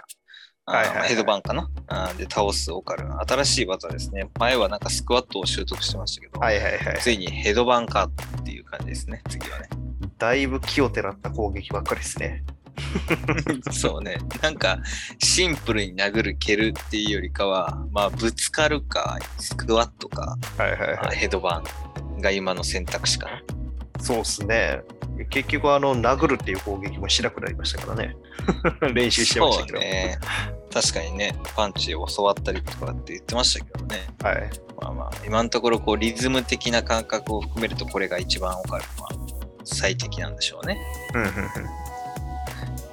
[0.68, 3.20] はいはいはいヘドバンかなあーで倒すオカルン。
[3.20, 4.28] 新しい技ですね。
[4.40, 6.98] 前はなんかスクワットを習得してましたけど、はいはいはい。
[7.00, 8.10] ついにヘドバンか
[8.40, 9.68] っていう感じですね、次はね。
[10.18, 12.42] だいぶ気をてらった攻撃ばっかりですね。
[13.70, 14.16] そうね。
[14.42, 14.80] なんか、
[15.22, 21.62] シンプルに殴る、蹴るっていうよりかは、まあ、ぶつかるか、スクワットか、はいはいあヘドバ
[22.18, 23.42] ンが今の選択肢かな。
[24.02, 24.80] そうっすね。
[25.24, 28.16] 結局、あの、殴るっていう攻撃もしなくなりましたからね。
[28.94, 29.78] 練習してましたけど。
[29.78, 30.18] ね。
[30.72, 34.06] 確かにね、パンチを教わったりとかって言ってましたけどね。
[34.22, 34.50] はい。
[34.80, 39.08] まあまあ、今のところこうリズム的な感覚を含めるとこれが一番オカルンは
[39.64, 40.78] 最適なんでしょうね。
[41.14, 41.32] うんうんうん。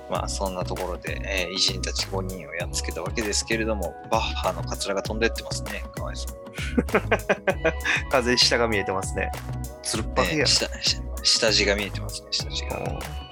[0.09, 5.83] まあそんなところで、えー偉人たち5人をやっつけたわけですけれども、バッハのカツラが飛んでってますね。
[5.95, 6.37] かわいそう。
[8.09, 9.31] 風下が見えてますね。
[9.81, 10.45] つるっぱげやね。
[10.45, 12.77] 下下下地が見えてますね、下地が。
[12.77, 13.23] うん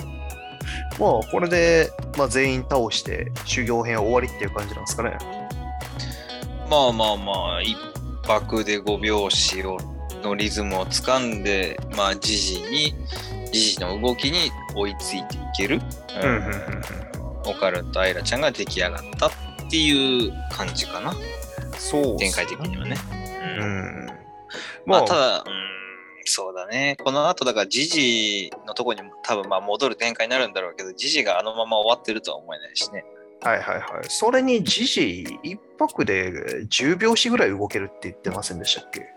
[0.99, 5.17] まあ、これで、まあ、全員倒して修行編終わりっていう感じなんですかね。
[6.69, 7.75] まあまあまあ、一
[8.23, 9.77] 拍で5拍子を
[10.21, 12.93] のリズムをつかんで、まあ、ジジに、
[13.51, 15.81] ジジの動きに追いついていける。
[16.23, 17.11] うん
[17.43, 19.31] オカルンとアイラちゃんが出来上がったっ
[19.69, 21.13] ていう感じかな。
[21.77, 22.95] そうね展開的にはね。
[23.57, 24.09] ううんん。
[24.85, 25.43] まあ、ただ、うん、
[26.25, 26.97] そうだね。
[27.03, 33.03] この後、だから、ジジのとこにも多分まあ戻る展開になるんだろうけど、ジジがあのまま終わってるとは思えないしね。
[33.41, 33.83] はいはいはい。
[34.07, 36.31] それにジジ一泊で
[36.65, 39.07] 10拍子ぐらい動けるって言ってませんでしたっけ？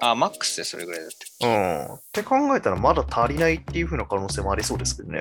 [0.00, 1.46] ああ、マックスでそれぐらいだって。
[1.46, 1.94] うん。
[1.94, 5.20] って考えたらまだ足りないっていう風な可能性もありそうですけどね。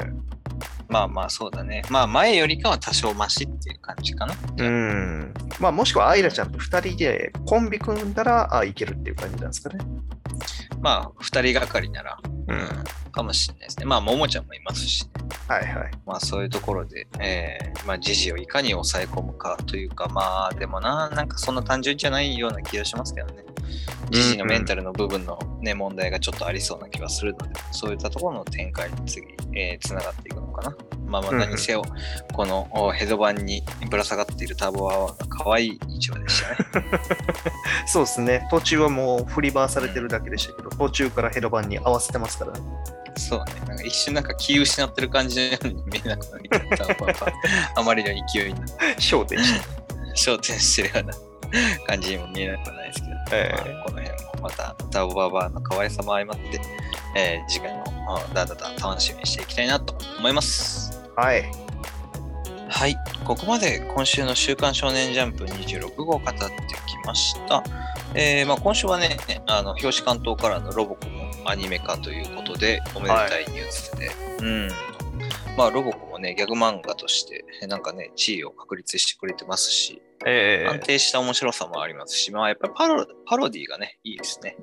[0.88, 1.82] まあまあそうだね。
[1.90, 4.36] まあ前よりかは多少マシっていう感じかな。
[4.58, 5.34] うん。
[5.60, 9.84] まあもしくはアイラちゃんと2人でコンビ組んだら、あ、いけるっていう感じなんですかね。
[10.86, 13.86] まあ二人がかりなら、ううん、かもしれないですね。
[13.88, 15.10] まあももちゃんもいますし、ね、
[15.48, 15.92] はいはい。
[16.06, 23.44] まあそういうところで、えー、まあ時事をいかに抑え込むかというか、まあでもな、なんかそんな単純じゃないような気がしますけどね。
[24.12, 29.26] 時事のメンタルの部分のね、問題がちょっとありそうな気がするので、そういったところの展開に次、
[29.56, 30.78] えー、つながっていくのかな。
[31.06, 31.84] まあまあうんうん何せよ、
[32.34, 36.50] このおヘドバンにぶら下がっているターボアワーの可愛い一話でした
[36.80, 36.86] ね。
[37.88, 38.48] そうですね。
[38.50, 42.60] 途中はもう振り回されてるだけでしたけど、途中からヘドバンに合わせてますからね。
[43.18, 47.32] そうね、なんか一瞬なんか気失ってる感じのように見えなくなりターボアワー
[47.76, 48.60] あまりの勢いに
[48.98, 49.86] 焦点して。
[50.16, 56.62] 焦点してるような感じにも見えなくはないですけど、えまあこの辺もまたターボババアの可愛さも相まって、
[57.16, 61.02] えー次回もあダダダ楽しみにしていきたいなと思います。
[61.16, 61.44] はい。
[62.70, 67.64] はい、ここまで今週の週刊少年ジャンプ26号を語ってきました。
[68.14, 69.18] えーまあ、今週はね、
[69.48, 74.70] あの表紙関東からのロボコもアニメ化ということで、おめでたいニュースで、うん。
[75.58, 84.58] まあ、ロボコもね、ギャグ漫画として、なんかね、地位を確立してくれてますし、え安定した面白さもありますし、まあ、やっぱりパロパロディがね、いいですね。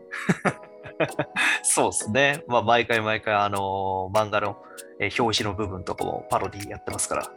[1.63, 2.45] そうですね。
[2.47, 4.63] まあ、毎回毎回、あのー漫画の、
[5.01, 7.31] えー表紙の部分とかもパロディやってますから。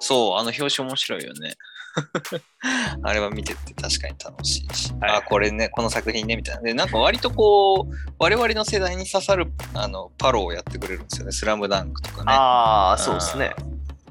[0.00, 1.54] そう、あの表紙面白いよね。
[3.02, 6.62] あれは見てて確かに楽しいし、はいあ、これね、この作品ね、みたいな。
[6.62, 11.32] で、なんか割とこう、我々の世代に刺さるあのパロをやってくれるんですよね。
[11.32, 12.24] スラムダンクとかね。
[12.32, 13.54] ああ、そうですね。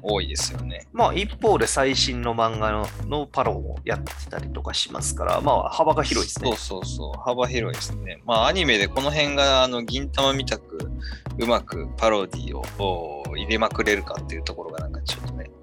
[0.02, 0.86] 多いですよね。
[0.92, 6.56] まあ、一方で最新の漫画ののパロをやってたりとかしますから、まあ、幅が広いですねそう。
[6.56, 8.22] そうそう、幅広いですね。
[8.24, 10.90] まあ、アニメでこの辺が、あの、銀玉みたく、
[11.38, 14.88] うまくパロディをお入れまくれるかっていうところが、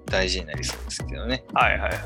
[0.08, 1.44] 大事になりそうですけどね。
[1.52, 1.98] はいはいはい。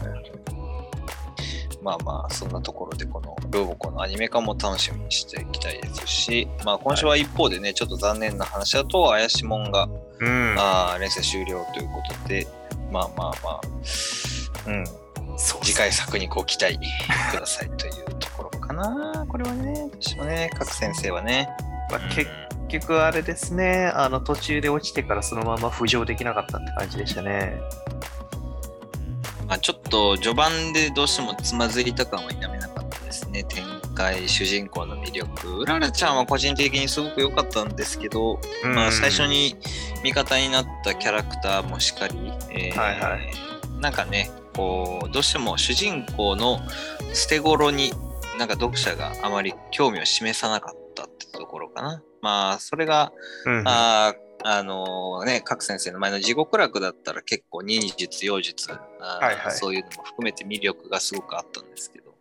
[1.83, 9.89] まあまあ、そんなところで、このロボコのアニメ化も楽しみにしていきたいですし、まあ今週は一方でね、ちょっと残念な話だと、怪しもんが、
[10.21, 10.55] うん。
[10.59, 12.47] あー連載終了ということで、
[12.93, 13.61] まあまあまあ、
[14.69, 14.85] うん、
[15.63, 19.27] 次回作にご期待くださいというところかな。
[19.29, 21.49] これはね、私もね、各先生はね。
[21.91, 22.31] まあ、うん結
[22.81, 27.61] 局あれですね、あの途中で落ちてからそのまま浮上できなかったって感じでしたね。
[29.47, 33.45] まあ、ちょっと序盤でどうしてもつまずいた感は否めなかったですね。
[33.45, 33.63] 展
[33.95, 35.59] 開、主人公の魅力。
[35.59, 39.57] うららちゃんは個人的にすごく良かったんですけど、まあ、最初に
[40.03, 43.53] 味方になったキャラクターもしっかり、えーはいはい
[43.83, 46.61] なんかね、こう、どうしても主人公の
[47.13, 47.93] 捨て頃に、
[48.39, 52.03] なんか読者があまり興味を示さなかったってところかな。
[52.21, 53.13] まあ、それが、
[53.47, 53.69] うん、うん。
[53.69, 58.79] あーあのね、各先生の前の地獄楽だったら結構忍術、妖術、は
[59.33, 59.53] いはい。
[59.53, 62.13] そういうのも含めて魅力がすごくあったんですけど、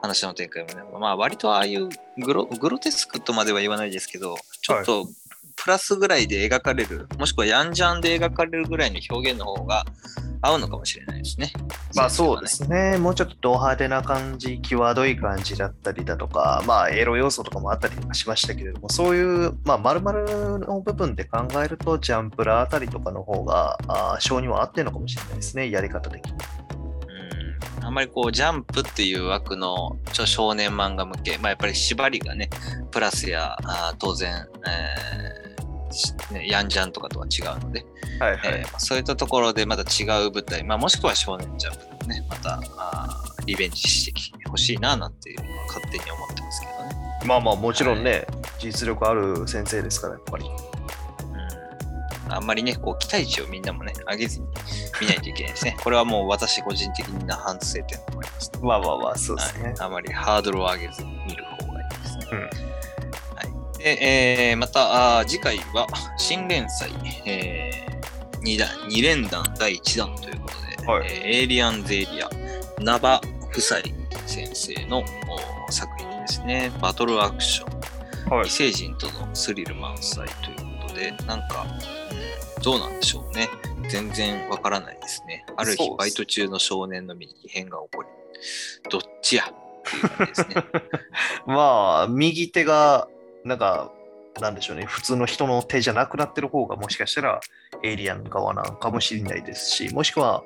[0.00, 1.90] 話の展開もね、まあ割とああいう
[2.24, 5.06] グログロテスクとまでは言わないですけど、ちょっと
[5.56, 9.84] プラスぐらいで描かれる、もしくはヤンジャンで描かれるぐらいの表現の方が
[10.42, 11.52] 合うのかもしれないですね。
[11.94, 12.98] まあそうで先すね。
[12.98, 26.32] もうちょっとド派手な感じ、際どい感じだったりだとか、まあエロ要素とかもあったりとかしましたけれども、そういう、まあ丸々の部分で考えると、ジャンプラーあたりとかの方が、あー性には合ってるのかもしれないですね、やり方的に。
[26.32, 26.38] うん
[27.84, 32.48] あんまりこうジャンプっていう枠のちょ少年漫画向け、まあ、やっぱり縛りがね、
[32.90, 35.51] プラスやあー当然、えーし
[36.32, 37.84] ね、ヤンジャンとかとは違うので、
[38.18, 38.40] はいはい。
[38.44, 47.02] えーまあそういったところでまた違う舞台、まあ、もしくは少年ジャンプでもね、またあーリベンジしてきてほしいななんていうのは勝手に思ってますけどね。
[47.26, 48.26] まあまあもちろんね、
[48.58, 50.44] 実力ある先生ですから、やっぱり。
[52.26, 54.46] うん、あんまりね、こう期待値をみんなもね、上げずに
[55.00, 55.76] 見ないといけないですね。
[55.82, 59.74] これはもう私個人的な反省点と思います、まあまあまあ、そうですねはい。
[59.78, 61.44] あまりハードルを上げずに見る
[63.82, 66.90] で、えーまたあー次回は新連載、
[67.26, 67.86] え
[68.42, 72.30] 2, 弾2連弾第1弾ということで、はいえーエイリアンゼリア、
[72.80, 73.20] ナバ
[73.50, 73.80] 夫妻
[74.26, 75.04] 先生の
[75.68, 76.72] お作品ですね。
[76.80, 78.34] バトルアクション。
[78.34, 78.50] はい異。
[78.50, 81.66] 星人とのスリル満載ということで、なんか、
[82.56, 83.48] うん、どうなんでしょうね。
[83.88, 85.44] 全然わからないですね。
[85.56, 88.08] ある日バイト中の少年の身に異変が起こり、
[88.90, 89.52] どっちやね。
[91.46, 93.08] まあ、右手が、
[93.44, 93.92] なんか、
[94.40, 97.40] なんでしょうね、普通の人の手じゃなくなってる方が、もしかしたら
[97.82, 100.42] エイリアン側なんかもしれないですし、もしくは、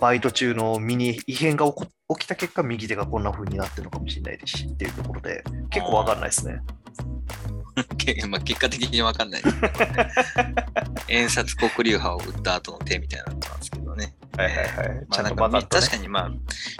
[0.00, 6.60] バイト中の身に異変が起こ起きた結果、右手がこんな風になってるのかもしれないですしっていうところで、結構わかんないですね。
[7.96, 9.42] け まあ、結果的にわかんない。
[11.08, 14.14] 遠札黒竜派を打った後の手みたいなのなんですけどね。
[14.38, 15.50] はいはいはい。
[15.50, 15.90] まあ、確。
[15.90, 16.30] かにまあ、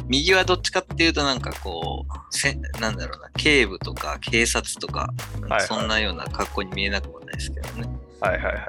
[0.07, 7.89] 右はどっちかっていうとなんかこう、せなんだろうな、警部とか警察とか、いはいそんなような格好に見えなくもないですけどね。
[8.21, 8.67] はいはいはいはい。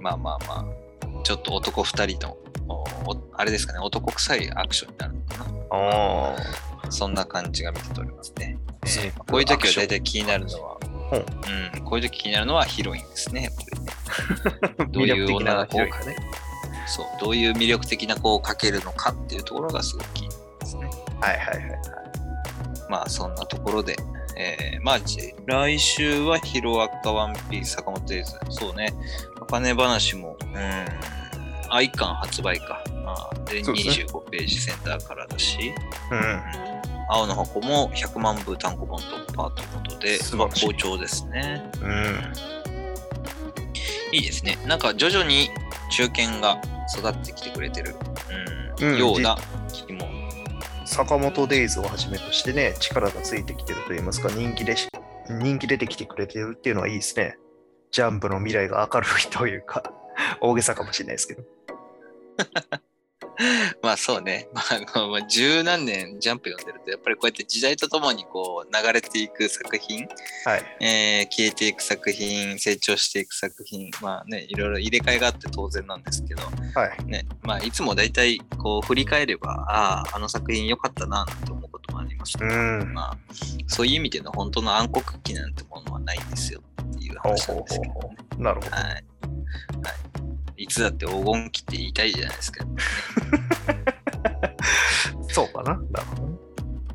[0.00, 2.36] まあまあまあ、ちょっと男二人の、
[3.34, 6.92] あれですかね、男臭いアクションになるのかあな。
[6.92, 8.56] そんな感じが見て取れますね。
[8.66, 8.86] あ。
[8.86, 10.78] えーこういう時は大体気になるのは、
[11.12, 14.86] うんうん、こういう時気になるのはヒロインですね、やっぱりね。
[14.92, 16.16] どういう女の子かね。
[16.86, 20.90] そう、どういう魅力的な子を描けるのかっていうところがすごく気になりますね。
[21.20, 21.80] はいはいはい。
[22.88, 23.96] まあそんなところで、
[24.36, 28.32] えーまあじ来週はヒロアカワンピース坂本デイズ。
[28.48, 28.92] そうね。
[29.40, 32.82] お金話も、うん、アイカン発売か。
[33.06, 35.72] あーで、そうですね25ページセンターからだし、
[36.10, 36.42] うん。
[37.08, 41.70] 青の箱も100万部単行本突破ということで、まあ好調ですね。
[41.82, 42.59] うん。
[44.12, 44.58] いいですね。
[44.66, 45.50] なんか徐々に
[45.90, 46.60] 中堅が
[46.96, 47.94] 育ってきてくれてる、
[48.80, 49.36] うんうんような
[49.72, 50.08] 気も。
[50.84, 54.88] 坂本デイズをはじめとしてね、力がついてきてると言いますか、人気でし、
[55.28, 57.36] 人気出てきてくれてるっていうのはいいですね。
[57.92, 59.82] ジャンプの未来が明るいというか、
[60.40, 61.42] 大げさかもしれないですけど。
[63.82, 64.48] まあそうね。
[64.52, 64.60] ま
[65.16, 70.06] あ十何年ジャンプ読んでると、やっぱりこうやって時代とともにこう流れていく作品、
[70.44, 70.76] はい。
[70.80, 76.42] えー消えていく作品、成長していく作品、まあね、いろいろ入れ替えがあって当然なんですけど、
[76.74, 77.04] はい。
[77.04, 82.92] ね、まあいつも大体こう振り返れば、ああ、あの作品良かったな、と思うこともありますけど、うん。
[82.92, 83.18] まあ
[83.66, 88.16] そういう意味での本当の暗黒期なんてものはないんですよっていう話なんですけどね。
[88.38, 88.76] なるほど。
[88.76, 88.84] はい。
[88.84, 89.00] はい。
[90.60, 92.66] いつだって黄金期って言いたいじゃないですか。
[95.32, 95.72] そうかな。
[95.72, 96.38] なるほどね。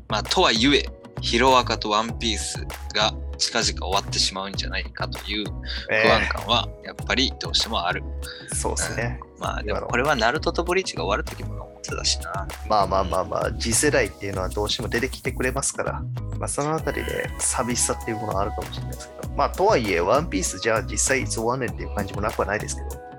[0.08, 0.88] まあ、とはいえ、
[1.20, 2.64] ヒロアカとワンピース
[2.94, 8.04] が近々終わってしまうんじゃないかという不安え感はやっぱりどうしてもある。
[8.52, 9.18] ーそうですね。
[9.40, 12.46] まあでもこれはナルトとブリーチが終わる時も思ってたしな。
[12.68, 16.02] まあまあまあまあ、次世代っていうのはどうしても出てきてくれますから、
[16.38, 23.15] まあそのあたりで寂しさっていうものはあるかもしれないですけど、まあとはいえ、ワンピースじゃあ実際いつ終わんねんっていう感じもなくはないですけど、まあ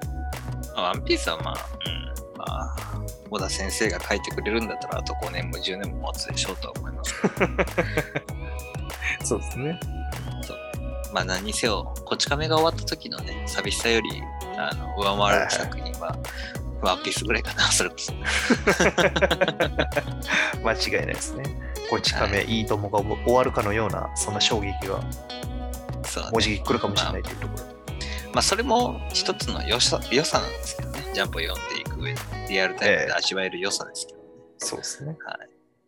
[0.81, 2.75] ワンピースはまあ、うん、まあ、
[3.29, 7.15] 小田先生が書いてくれるんだったらあと5年も10年も持つでしょうとは思います。
[9.27, 9.79] そうですね。
[11.13, 14.21] まあ何にせよ、こち亀が終わった時のね、寂しさより
[14.57, 16.17] あの上回る作品は、
[16.81, 18.13] ワンピースぐらいかな、それこそ。
[20.63, 21.43] 間違いないですね。
[21.89, 25.01] こち亀、いいともが終わるかのような、そんな衝撃が
[26.03, 27.76] そうね文字来るかもしれないというところで。
[28.37, 31.11] まあ、それも一つの良さ良さなんですけどね。
[31.11, 34.25] ジャンプを読んでいく上で、リアルタイムで味わえる良さですけどね。
[34.59, 35.17] そうですね。
[35.25, 35.39] はい。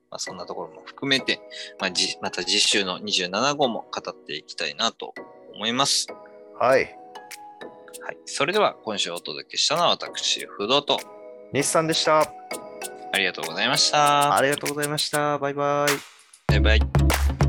[0.10, 1.39] まあ、そんなところも含めて、
[1.80, 5.14] まあ、じまた次週の27号も語っていきたいなと
[5.54, 6.08] 思います。
[6.60, 6.97] はい。
[8.02, 8.18] はい。
[8.26, 11.00] それでは、今週お届けしたのは私、不動と、
[11.54, 12.22] 日産でした。
[12.22, 14.36] ありがとうございました。
[14.36, 15.38] ありがとうございました。
[15.38, 15.93] バイバイ。
[16.47, 17.49] バイバイ。